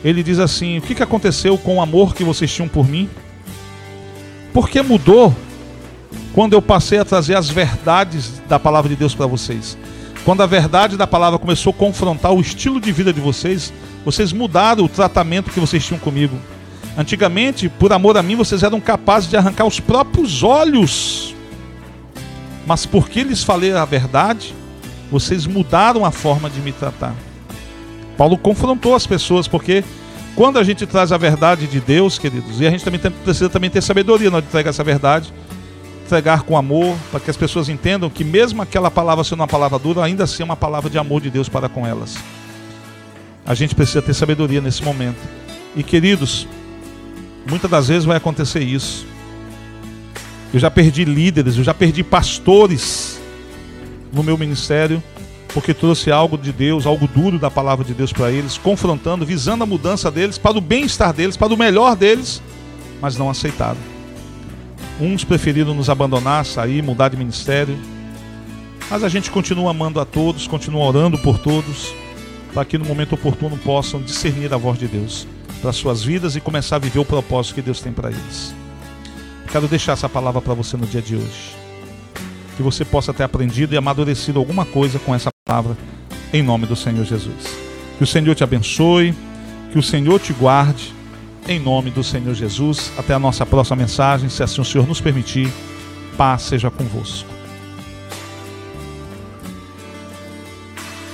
ele 0.03 0.21
diz 0.21 0.38
assim: 0.38 0.77
O 0.77 0.82
que, 0.84 0.93
que 0.93 1.01
aconteceu 1.01 1.58
com 1.58 1.77
o 1.77 1.82
amor 1.82 2.13
que 2.13 2.23
vocês 2.23 2.53
tinham 2.53 2.69
por 2.69 2.88
mim? 2.88 3.10
Por 4.58 4.72
que 4.72 4.82
mudou 4.82 5.36
quando 6.34 6.54
eu 6.54 6.62
passei 6.63 6.98
a 6.98 7.06
trazer 7.06 7.38
as 7.38 7.48
verdades 7.48 8.41
da 8.50 8.58
palavra 8.58 8.89
de 8.89 8.96
Deus 8.96 9.13
para 9.13 9.28
vocês? 9.28 9.78
Quando 10.26 10.41
a 10.41 10.48
verdade 10.48 10.98
da 10.98 11.06
palavra 11.06 11.38
começou 11.38 11.70
a 11.70 11.76
confrontar 11.76 12.34
o 12.34 12.41
estilo 12.41 12.82
de 12.82 12.91
vida 12.91 13.13
de 13.13 13.22
vocês, 13.22 13.72
vocês 14.04 14.34
mudaram 14.34 14.84
o 14.84 14.89
tratamento 14.89 15.52
que 15.52 15.60
vocês 15.60 15.86
tinham 15.86 16.00
comigo. 16.00 16.36
Antigamente, 16.98 17.70
por 17.70 17.93
amor 17.93 18.17
a 18.17 18.24
mim, 18.24 18.36
vocês 18.36 18.63
eram 18.63 18.82
capazes 18.82 19.30
de 19.30 19.38
arrancar 19.38 19.65
os 19.65 19.80
próprios 19.80 20.41
olhos. 20.41 21.36
Mas 22.65 22.84
porque 22.84 23.24
lhes 23.24 23.43
falei 23.43 23.74
a 23.74 23.86
verdade, 23.86 24.56
vocês 25.12 25.46
mudaram 25.46 26.04
a 26.04 26.10
forma 26.10 26.50
de 26.50 26.62
me 26.62 26.72
tratar. 26.72 27.13
Paulo 28.17 28.39
confrontou 28.39 28.96
as 28.96 29.06
pessoas, 29.06 29.48
porque 29.48 29.84
quando 30.38 30.58
a 30.58 30.63
gente 30.63 30.86
traz 30.86 31.12
a 31.12 31.17
verdade 31.17 31.67
de 31.67 31.82
Deus, 31.82 32.17
queridos, 32.17 32.62
e 32.62 32.65
a 32.65 32.71
gente 32.71 32.86
também 32.86 33.02
tem, 33.02 33.12
precisa 33.12 33.50
também 33.50 33.69
ter 33.69 33.82
sabedoria 33.82 34.30
na 34.30 34.38
hora 34.38 34.41
de 34.43 34.47
entregar 34.47 34.69
essa 34.69 34.86
verdade, 34.86 35.34
entregar 36.06 36.43
com 36.43 36.56
amor, 36.56 36.95
para 37.12 37.19
que 37.19 37.30
as 37.30 37.36
pessoas 37.36 37.67
entendam 37.67 38.10
que 38.10 38.23
mesmo 38.23 38.62
aquela 38.62 38.89
palavra 38.89 39.26
sendo 39.26 39.41
uma 39.41 39.47
palavra 39.47 39.78
dura, 39.78 40.06
ainda 40.06 40.23
assim 40.23 40.43
é 40.43 40.45
uma 40.45 40.56
palavra 40.56 40.89
de 40.89 40.97
amor 40.97 41.19
de 41.19 41.30
Deus 41.30 41.50
para 41.50 41.67
com 41.67 41.86
elas. 41.86 42.15
A 43.45 43.54
gente 43.54 43.76
precisa 43.76 44.02
ter 44.02 44.13
sabedoria 44.13 44.62
nesse 44.62 44.82
momento. 44.82 45.19
E 45.76 45.84
queridos, 45.84 46.47
Muitas 47.50 47.71
das 47.71 47.88
vezes 47.88 48.04
vai 48.04 48.17
acontecer 48.17 48.60
isso. 48.60 49.08
Eu 50.54 50.60
já 50.60 50.69
perdi 50.69 51.06
líderes, 51.06 51.58
eu 51.58 51.63
já 51.63 51.73
perdi 51.73 52.04
pastores 52.04 53.19
no 54.12 54.21
meu 54.21 54.38
ministério, 54.38 55.02
porque 55.53 55.73
trouxe 55.73 56.12
algo 56.12 56.38
de 56.38 56.51
Deus, 56.51 56.86
algo 56.86 57.07
duro 57.07 57.39
da 57.39 57.49
palavra 57.49 57.86
de 57.86 57.93
Deus 57.93 58.12
para 58.12 58.31
eles, 58.31 58.57
confrontando, 58.57 59.25
visando 59.25 59.63
a 59.63 59.67
mudança 59.67 60.12
deles, 60.12 60.38
para 60.38 60.57
o 60.57 60.62
bem-estar 60.62 61.13
deles, 61.13 61.38
para 61.38 61.53
o 61.53 61.57
melhor 61.57 61.95
deles, 61.95 62.41
mas 63.01 63.17
não 63.17 63.29
aceitaram. 63.29 63.79
Uns 64.99 65.23
preferiram 65.23 65.73
nos 65.73 65.89
abandonar, 65.89 66.45
sair, 66.45 66.81
mudar 66.81 67.10
de 67.10 67.17
ministério, 67.17 67.77
mas 68.89 69.03
a 69.03 69.10
gente 69.10 69.29
continua 69.29 69.71
amando 69.71 69.99
a 69.99 70.05
todos, 70.05 70.47
continua 70.47 70.86
orando 70.86 71.17
por 71.19 71.38
todos, 71.38 71.93
para 72.53 72.65
que 72.65 72.77
no 72.77 72.86
momento 72.86 73.13
oportuno 73.13 73.57
possam 73.57 74.01
discernir 74.01 74.53
a 74.53 74.57
voz 74.57 74.79
de 74.79 74.88
Deus 74.88 75.27
para 75.62 75.73
suas 75.73 76.03
vidas 76.03 76.36
e 76.36 76.41
começar 76.41 76.77
a 76.77 76.79
viver 76.79 76.99
o 76.99 77.05
propósito 77.05 77.55
que 77.55 77.62
Deus 77.62 77.81
tem 77.81 77.91
para 77.91 78.10
eles. 78.10 78.53
Quero 79.51 79.67
deixar 79.67 79.93
essa 79.93 80.10
palavra 80.10 80.41
para 80.41 80.53
você 80.53 80.77
no 80.77 80.86
dia 80.86 81.01
de 81.01 81.15
hoje. 81.15 81.55
Que 82.55 82.63
você 82.63 82.83
possa 82.83 83.13
ter 83.13 83.23
aprendido 83.23 83.73
e 83.73 83.77
amadurecido 83.77 84.39
alguma 84.39 84.65
coisa 84.65 84.99
com 84.99 85.13
essa 85.13 85.29
palavra, 85.47 85.77
em 86.33 86.43
nome 86.43 86.67
do 86.67 86.75
Senhor 86.75 87.05
Jesus. 87.05 87.57
Que 87.97 88.03
o 88.03 88.07
Senhor 88.07 88.36
te 88.36 88.43
abençoe, 88.43 89.15
que 89.71 89.79
o 89.79 89.83
Senhor 89.83 90.19
te 90.19 90.33
guarde, 90.33 90.93
em 91.47 91.60
nome 91.60 91.89
do 91.89 92.03
Senhor 92.03 92.36
Jesus. 92.36 92.91
Até 92.97 93.13
a 93.13 93.19
nossa 93.19 93.45
próxima 93.45 93.77
mensagem, 93.77 94.27
se 94.27 94.43
assim 94.43 94.62
o 94.62 94.65
Senhor 94.65 94.86
nos 94.86 94.99
permitir. 94.99 95.51
Paz 96.17 96.43
seja 96.43 96.69
convosco. 96.69 97.37